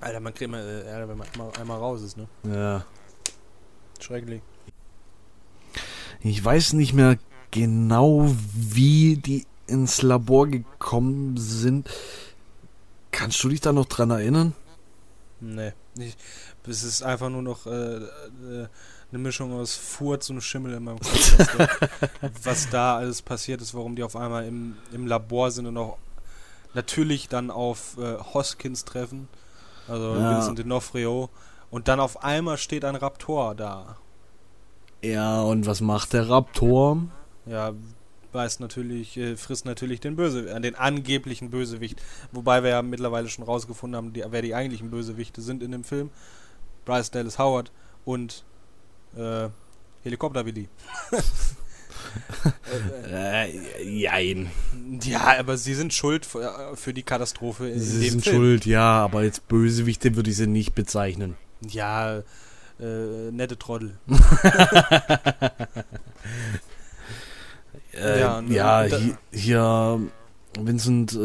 [0.00, 2.26] Alter, man kriegt mal, äh, wenn man einmal, einmal raus ist, ne?
[2.44, 2.84] Ja.
[4.00, 4.42] Schrecklich.
[6.20, 7.18] Ich weiß nicht mehr
[7.50, 11.88] genau, wie die ins Labor gekommen sind.
[13.12, 14.54] Kannst du dich da noch dran erinnern?
[15.40, 15.72] Nee.
[15.98, 16.16] Ich,
[16.66, 18.68] es ist einfach nur noch äh, äh,
[19.12, 21.68] eine Mischung aus Furz und Schimmel in meinem Kopf, was da,
[22.42, 25.98] was da alles passiert ist, warum die auf einmal im, im Labor sind und auch
[26.74, 29.28] natürlich dann auf äh, Hoskins treffen,
[29.88, 30.36] also Ja.
[30.36, 31.28] Vincent D'Onofrio,
[31.70, 33.96] und dann auf einmal steht ein Raptor da.
[35.02, 36.98] Ja, und was macht der Raptor?
[37.44, 37.72] Ja,
[38.32, 42.00] weiß natürlich, äh, frisst natürlich den Böse, äh, den angeblichen Bösewicht.
[42.30, 45.84] Wobei wir ja mittlerweile schon rausgefunden haben, die, wer die eigentlichen Bösewichte sind in dem
[45.84, 46.10] Film.
[46.86, 47.70] Bryce Dallas Howard
[48.04, 48.44] und
[49.16, 49.48] äh,
[50.02, 50.68] Helikopter Willy.
[53.10, 54.50] äh, Äh, jein.
[55.02, 58.36] ja, aber sie sind schuld für, äh, die Katastrophe in, Sie sind Film.
[58.36, 61.36] schuld, ja, aber jetzt Bösewichte würde ich sie nicht bezeichnen.
[61.66, 62.18] Ja,
[62.80, 63.98] äh, nette Trottel.
[67.94, 70.00] Äh, Ja, ja, ne, da- hi- hier,
[70.58, 71.16] Vincent, äh,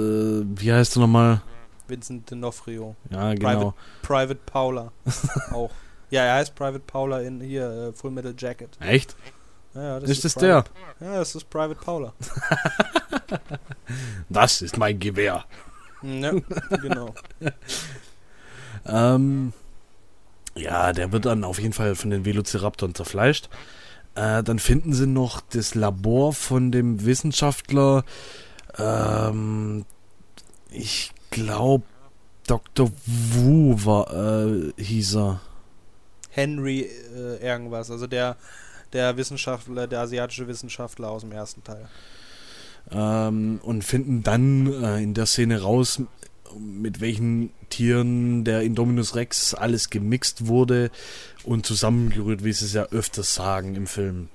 [0.45, 1.41] wie heißt du nochmal?
[1.87, 2.95] Vincent D'Onofrio.
[3.09, 3.73] Ja, genau.
[4.01, 4.91] Private Paula.
[5.51, 5.71] auch.
[6.09, 8.77] Ja, er heißt Private Paula in hier äh, Full Metal Jacket.
[8.79, 9.15] Echt?
[9.73, 12.13] Ja, das Ist das Private, Ja, das ist Private Paula.
[14.29, 15.45] Das ist mein Gewehr.
[16.01, 16.31] Ja,
[16.81, 17.13] genau.
[18.85, 19.51] Ähm,
[20.55, 23.49] ja, der wird dann auf jeden Fall von den Velociraptoren zerfleischt.
[24.15, 28.05] Äh, dann finden sie noch das Labor von dem Wissenschaftler.
[28.77, 29.85] Ähm,
[30.71, 31.83] ich glaube,
[32.47, 32.89] Dr.
[33.05, 35.41] Wu war, äh, hieß er.
[36.37, 36.81] Henry
[37.15, 38.35] äh, irgendwas, also der,
[38.93, 41.89] der Wissenschaftler, der asiatische Wissenschaftler aus dem ersten Teil.
[42.91, 46.01] Ähm, und finden dann äh, in der Szene raus,
[46.57, 50.91] mit welchen Tieren der Indominus Rex alles gemixt wurde
[51.43, 54.29] und zusammengerührt, wie sie es ja öfters sagen im Film.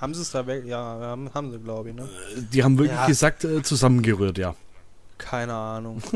[0.00, 0.64] Haben sie es da weg?
[0.66, 2.06] Ja, haben, haben sie, glaube ich, ne?
[2.52, 3.06] Die haben wirklich Ja.
[3.06, 4.54] gesagt, äh, zusammengerührt, ja.
[5.16, 6.02] Keine Ahnung.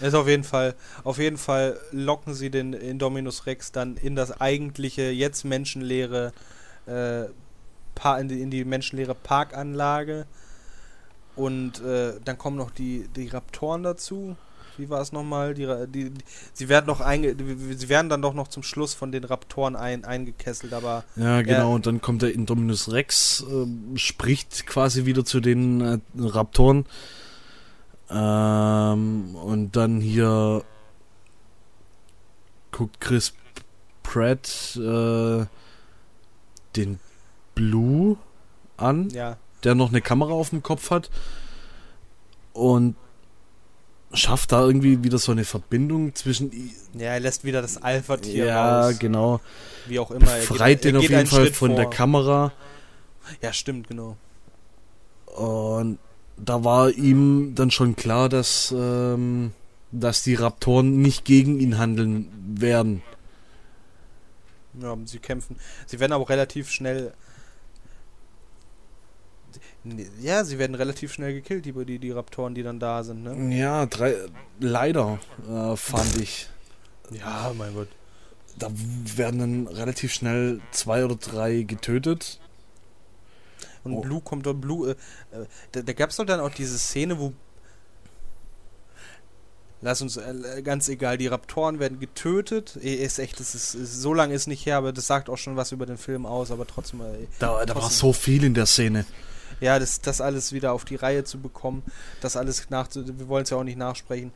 [0.00, 0.74] ist auf jeden Fall,
[1.04, 6.32] auf jeden Fall locken sie den Indominus Rex dann in das eigentliche, jetzt menschenleere,
[6.86, 7.24] äh,
[8.20, 10.26] in, die, in die menschenleere Parkanlage.
[11.36, 14.36] Und äh, dann kommen noch die, die Raptoren dazu.
[14.76, 15.54] Wie war es nochmal?
[15.54, 17.36] Die, die, die, sie werden noch einge,
[17.76, 21.58] sie werden dann doch noch zum Schluss von den Raptoren ein, eingekesselt, aber Ja, genau.
[21.58, 21.64] Ja.
[21.66, 26.86] Und dann kommt der Indominus Rex, äh, spricht quasi wieder zu den äh, Raptoren.
[28.10, 30.62] Ähm, und dann hier
[32.70, 33.32] guckt Chris
[34.02, 35.46] Pratt äh,
[36.76, 36.98] den
[37.54, 38.16] Blue
[38.76, 41.10] an, ja, der noch eine Kamera auf dem Kopf hat.
[42.52, 42.96] Und
[44.12, 46.50] schafft da irgendwie wieder so eine Verbindung zwischen.
[46.92, 48.98] ja, er lässt wieder das Alpha-Tier Ja, raus.
[48.98, 49.40] genau.
[49.86, 50.30] Wie auch immer.
[50.30, 51.92] Er geht- Befreit er den auf geht jeden Fall Schritt von der vor.
[51.92, 52.52] Kamera.
[53.40, 54.16] Ja, stimmt, genau.
[55.26, 55.98] Und
[56.36, 59.52] da war ihm dann schon klar, dass, ähm,
[59.92, 62.28] dass die Raptoren nicht gegen ihn handeln
[62.60, 63.02] werden.
[64.80, 65.56] Ja, sie kämpfen.
[65.86, 67.12] Sie werden aber relativ schnell.
[70.20, 73.54] Ja, sie werden relativ schnell gekillt, die, die, die Raptoren, die dann da sind, ne?
[73.56, 74.16] Ja, drei,
[74.58, 76.48] leider äh, fand ich.
[77.10, 77.88] Ja, mein Gott.
[78.58, 82.40] Da werden dann relativ schnell zwei oder drei getötet.
[83.84, 84.00] Und Oh.
[84.00, 87.18] Blue kommt doch, Blue, äh, äh, da, da gab es doch dann auch diese Szene,
[87.18, 87.32] wo.
[89.82, 92.78] Lass uns, äh, ganz egal, die Raptoren werden getötet.
[92.82, 95.36] Eh, Ist echt, das ist, ist, so lange ist nicht her, aber das sagt auch
[95.36, 97.02] schon was über den Film aus, aber trotzdem.
[97.02, 99.04] Äh, Da, da war so viel in der Szene.
[99.60, 101.82] ja, das, das alles wieder auf die Reihe zu bekommen,
[102.22, 104.32] das alles nach, wir wollen es ja auch nicht nachsprechen.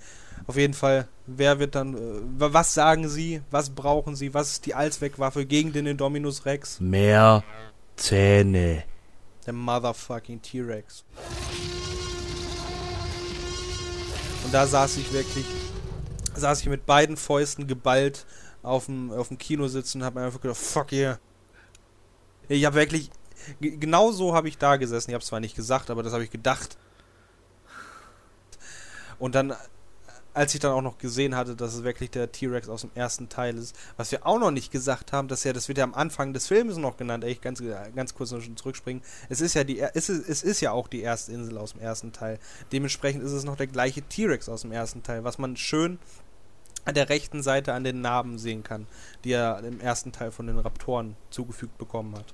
[0.47, 1.99] Auf jeden Fall, wer wird dann, äh,
[2.39, 6.79] wa- was sagen sie, was brauchen sie, was ist die Allzweckwaffe gegen den Indominus Rex?
[6.79, 7.43] Mehr
[7.97, 8.85] Zähne.
[9.49, 11.05] Der motherfucking T-Rex.
[14.45, 15.47] Und da saß ich wirklich,
[16.35, 18.27] saß ich mit beiden Fäusten geballt
[18.63, 21.19] auf dem, auf dem Kinositz und hab mir einfach gedacht, fuck yeah.
[22.49, 23.11] Ich habe wirklich,
[23.59, 25.13] ge- genau so habe ich da gesessen.
[25.13, 26.77] Ich habe es zwar nicht gesagt, aber das habe ich gedacht.
[29.19, 29.55] Und dann,
[30.39, 33.29] als ich dann auch noch gesehen hatte, dass es wirklich der T-Rex aus dem ersten
[33.29, 35.95] Teil ist, was wir auch noch nicht gesagt haben, dass ja, das wird ja am
[35.95, 37.61] Anfang des Films noch genannt, echt ganz,
[37.97, 39.03] ganz kurz noch zurückspringen.
[39.29, 41.81] Es ist ja die, es ist, es ist ja auch die erste Insel aus dem
[41.81, 42.39] ersten Teil.
[42.71, 45.99] Dementsprechend ist es noch der gleiche T-Rex aus dem ersten Teil, was man schön
[46.85, 48.87] an der rechten Seite an den Narben sehen kann,
[49.25, 52.33] die er im ersten Teil von den Raptoren zugefügt bekommen hat.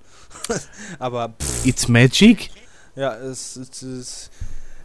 [0.98, 2.50] aber pff, It's magic?
[2.94, 4.30] ja, es, es ist.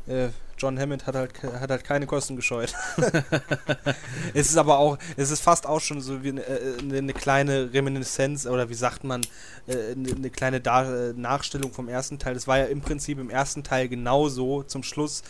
[0.08, 0.30] Äh,
[0.62, 2.76] John Hammond hat halt, hat halt keine Kosten gescheut.
[4.34, 7.14] es ist aber auch, es ist fast auch schon so wie eine, äh, eine, eine
[7.14, 9.22] kleine Reminiszenz oder wie sagt man,
[9.66, 12.36] äh, eine, eine kleine Dar äh, Nachstellung vom ersten Teil.
[12.36, 14.62] Das war ja im Prinzip im ersten Teil genauso.
[14.62, 15.24] Zum Schluss,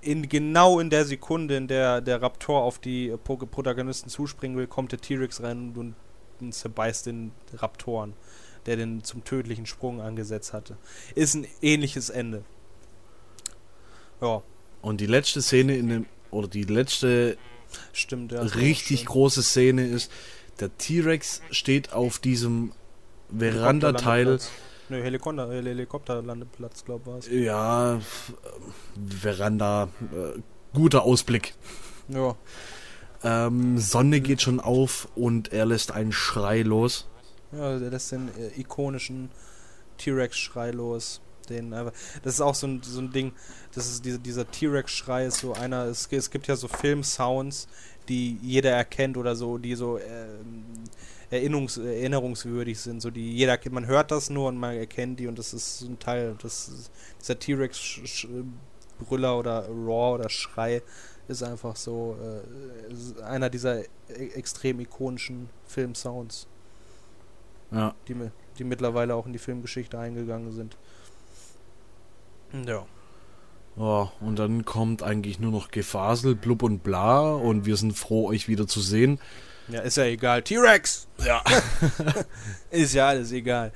[0.00, 4.68] in, genau in der Sekunde, in der der Raptor auf die Pro Protagonisten zuspringen will,
[4.68, 5.96] kommt der T-Rex rein und,
[6.40, 8.14] und zerbeißt den Raptoren,
[8.66, 10.76] der den zum tödlichen Sprung angesetzt hatte.
[11.16, 12.44] Ist ein ähnliches Ende.
[14.20, 14.42] Ja,
[14.80, 17.36] Und die letzte Szene in dem, oder die letzte
[17.92, 18.32] stimmt.
[18.32, 20.10] Ja, richtig große Szene ist,
[20.60, 22.72] der T-Rex steht auf diesem
[23.28, 24.38] Verandateil.
[24.88, 27.28] Nö, Helikopter, Hel- Helikopterlandeplatz, glaube ich, war es.
[27.28, 28.00] Ja,
[29.20, 30.40] Veranda, äh,
[30.72, 31.54] guter Ausblick.
[32.08, 32.36] Ja.
[33.22, 37.08] Ähm, Sonne geht schon auf und er lässt einen Schrei los.
[37.52, 39.30] Ja, der lässt den äh, ikonischen
[39.98, 41.20] T-Rex-Schrei los.
[41.50, 41.92] Den einfach,
[42.22, 43.32] das ist auch so ein, so ein Ding,
[43.74, 47.68] das ist diese, dieser T-Rex-Schrei ist so einer, es, es gibt ja so Film-Sounds,
[48.08, 50.64] die jeder erkennt oder so, die so ähm,
[51.30, 55.38] erinnerungs, erinnerungswürdig sind, so die jeder man hört das nur und man erkennt die und
[55.38, 56.90] das ist so ein Teil, das ist,
[57.20, 60.82] dieser T-Rex-Brüller oder Raw oder Schrei
[61.28, 63.84] ist einfach so äh, einer dieser e
[64.34, 66.46] extrem ikonischen Film-Sounds
[67.70, 67.94] Ja.
[68.08, 68.14] die,
[68.58, 70.78] die mittlerweile auch in die Filmgeschichte eingegangen sind.
[72.52, 72.86] Ja.
[73.76, 74.12] ja.
[74.20, 78.48] Und dann kommt eigentlich nur noch Gefasel, Blub und Bla und wir sind froh, euch
[78.48, 79.18] wieder zu sehen.
[79.68, 80.42] Ja, ist ja egal.
[80.42, 81.06] T-Rex!
[81.24, 81.42] Ja.
[82.70, 83.70] Ist ja alles egal.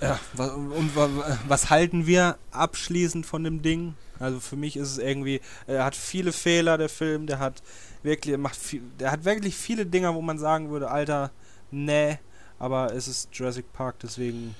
[0.00, 1.08] Ja, und wa-
[1.48, 3.94] was halten wir abschließend von dem Ding?
[4.20, 7.62] Also für mich ist es irgendwie, er hat viele Fehler, der Film, der hat
[8.04, 11.30] wirklich, macht viel, der hat wirklich viele Dinger, wo man sagen würde, Alter,
[11.72, 12.18] nee,
[12.58, 14.54] aber es ist Jurassic Park, deswegen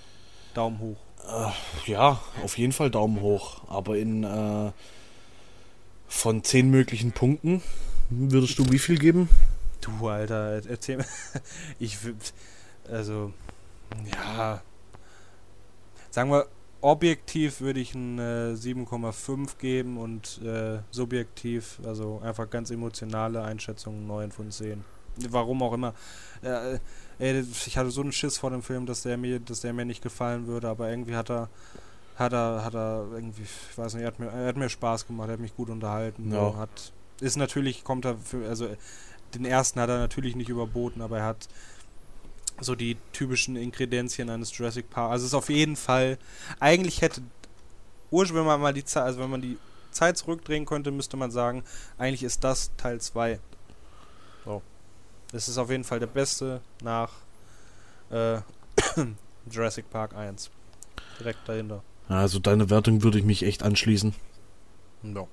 [0.55, 0.97] Daumen hoch.
[1.27, 3.63] Äh, ja, auf jeden Fall Daumen hoch.
[3.69, 4.73] Aber in äh,
[6.09, 7.63] von zehn möglichen Punkten
[8.11, 9.29] würdest du wie viel geben?
[9.81, 11.07] Du, Alter, er- erzähl mir.
[11.79, 12.17] Ich will.
[12.91, 13.33] Also,
[14.13, 14.63] ja.
[16.11, 16.47] Sagen wir,
[16.81, 24.07] objektiv würde ich ein äh, 7,5 geben und äh, subjektiv, also einfach ganz emotionale Einschätzung
[24.07, 24.85] 9 von 10.
[25.31, 25.95] Warum auch immer.
[26.43, 26.79] Äh,
[27.19, 29.85] ey, ich hatte so einen Schiss vor dem Film, dass der mir, dass der mir
[29.85, 31.49] nicht gefallen würde, aber irgendwie hat er.
[32.17, 35.09] Hat er, hat er irgendwie, ich weiß nicht, er hat mir, er hat mir Spaß
[35.09, 36.33] gemacht, er hat mich gut unterhalten.
[36.33, 36.55] Ja.
[36.55, 38.69] Hat, ist natürlich, kommt er für, also
[39.35, 41.49] den ersten hat er natürlich nicht überboten, aber er hat
[42.61, 45.11] so die typischen Inkredenzien eines Jurassic Park.
[45.11, 46.19] Also es ist auf jeden Fall,
[46.61, 47.23] eigentlich hätte,
[48.11, 49.59] ursprünglich, wenn man mal die Zeit, also wenn man die
[49.91, 51.65] Zeit zurückdrehen könnte, müsste man sagen,
[51.99, 53.41] eigentlich ist das Teil 2.
[54.45, 54.63] So.
[55.35, 57.11] Es ist auf jeden Fall der beste nach
[58.11, 58.39] äh,
[59.51, 60.51] Jurassic Park 1.
[61.19, 61.83] Direkt dahinter.
[62.09, 64.15] Also deine Wertung würde ich mich echt anschließen.
[65.03, 65.27] Ja.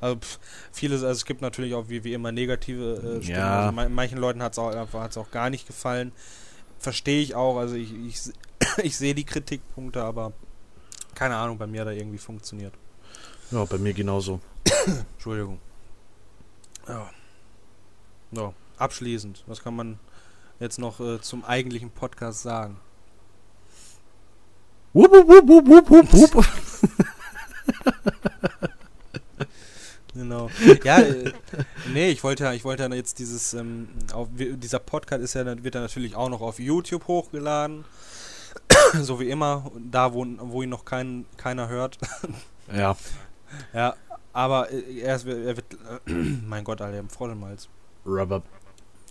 [0.00, 0.38] Also pf,
[0.72, 3.38] vieles, also es gibt natürlich auch wie, wie immer negative äh, Stimmen.
[3.38, 3.60] Ja.
[3.60, 6.12] Also mei- manchen Leuten hat es auch einfach hat's auch gar nicht gefallen.
[6.78, 7.56] Verstehe ich auch.
[7.58, 8.18] Also ich, ich,
[8.82, 10.32] ich sehe die Kritikpunkte, aber
[11.14, 12.74] keine Ahnung, bei mir hat er irgendwie funktioniert.
[13.50, 14.40] Ja, bei mir genauso.
[15.14, 15.58] Entschuldigung.
[16.86, 17.10] Ja.
[18.32, 19.98] So, abschließend, was kann man
[20.60, 22.78] jetzt noch äh, zum eigentlichen Podcast sagen?
[24.92, 26.46] Wupp, wupp, wupp, wupp, wupp, wupp.
[30.18, 30.50] Genau.
[30.82, 31.32] Ja, äh,
[31.92, 35.44] nee, ich wollte ja, ich wollte ja jetzt dieses, ähm, auf, dieser Podcast ist ja,
[35.62, 37.84] wird ja natürlich auch noch auf YouTube hochgeladen.
[39.00, 41.98] so wie immer, da wo, wo ihn noch kein, keiner hört.
[42.70, 42.94] Ja,
[43.72, 43.94] ja,
[44.34, 45.72] aber äh, er, ist, er wird,
[46.06, 46.12] äh,
[46.46, 47.66] mein Gott, Alter, im Hals.
[48.04, 48.42] Rubber.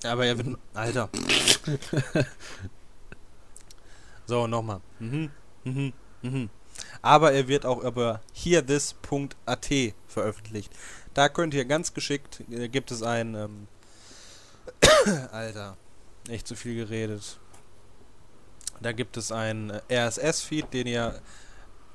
[0.04, 1.10] Aber er wird, Alter.
[4.26, 4.82] so, nochmal.
[5.00, 5.32] Mhm,
[5.64, 6.50] mhm, mhm.
[7.02, 9.68] Aber er wird auch über hearthis.at
[10.08, 10.72] veröffentlicht.
[11.14, 13.68] Da könnt ihr ganz geschickt, äh, gibt es ein, ähm,
[15.32, 15.78] Alter,
[16.30, 17.40] echt zu viel geredet.
[18.82, 21.20] Da gibt es einen äh, RSS-Feed, den ihr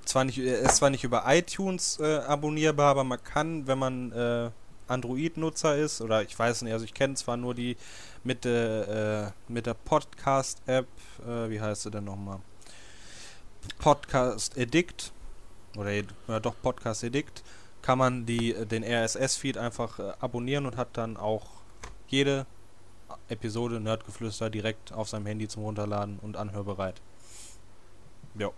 [0.05, 4.13] zwar nicht, er ist zwar nicht über iTunes äh, abonnierbar, aber man kann, wenn man
[4.13, 4.51] äh,
[4.89, 7.77] Android-Nutzer ist, oder ich weiß nicht, also ich kenne zwar nur die
[8.25, 10.87] mit, äh, mit der Podcast-App,
[11.27, 12.41] äh, wie heißt sie denn nochmal?
[13.79, 15.13] Podcast Edict,
[15.77, 17.43] oder ja, doch Podcast Edict,
[17.81, 21.47] kann man die, den RSS-Feed einfach äh, abonnieren und hat dann auch
[22.09, 22.47] jede
[23.29, 27.01] Episode Nerdgeflüster direkt auf seinem Handy zum Runterladen und anhörbereit.
[28.39, 28.51] Ja.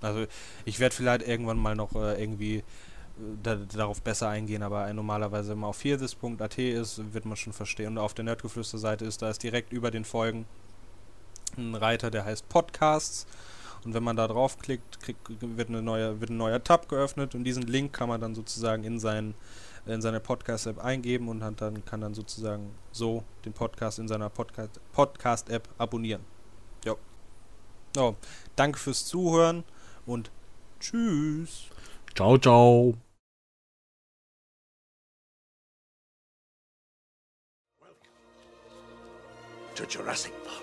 [0.00, 0.26] Also
[0.64, 2.62] ich werde vielleicht irgendwann mal noch äh, irgendwie äh,
[3.42, 7.88] da, darauf besser eingehen, aber normalerweise immer auf viertes.at ist, wird man schon verstehen.
[7.88, 10.46] Und auf der Nerdgeflüster-Seite ist, da ist direkt über den Folgen
[11.56, 13.26] ein Reiter, der heißt Podcasts.
[13.84, 17.44] Und wenn man da draufklickt, kriegt, wird, eine neue, wird ein neuer Tab geöffnet und
[17.44, 19.34] diesen Link kann man dann sozusagen in, sein,
[19.86, 24.92] in seine Podcast-App eingeben und dann kann dann sozusagen so den Podcast in seiner Podcast-App
[24.92, 26.22] Podcast abonnieren.
[26.84, 26.94] Ja.
[27.96, 28.14] Oh,
[28.54, 29.64] danke fürs Zuhören
[30.04, 30.30] und
[30.78, 31.70] tschüss.
[32.14, 33.09] Ciao, ciao.
[39.74, 40.60] To Jurassic Park.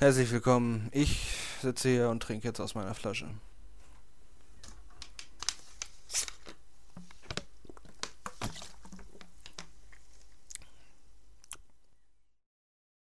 [0.03, 0.89] Herzlich willkommen.
[0.91, 3.29] Ich sitze hier und trinke jetzt aus meiner Flasche.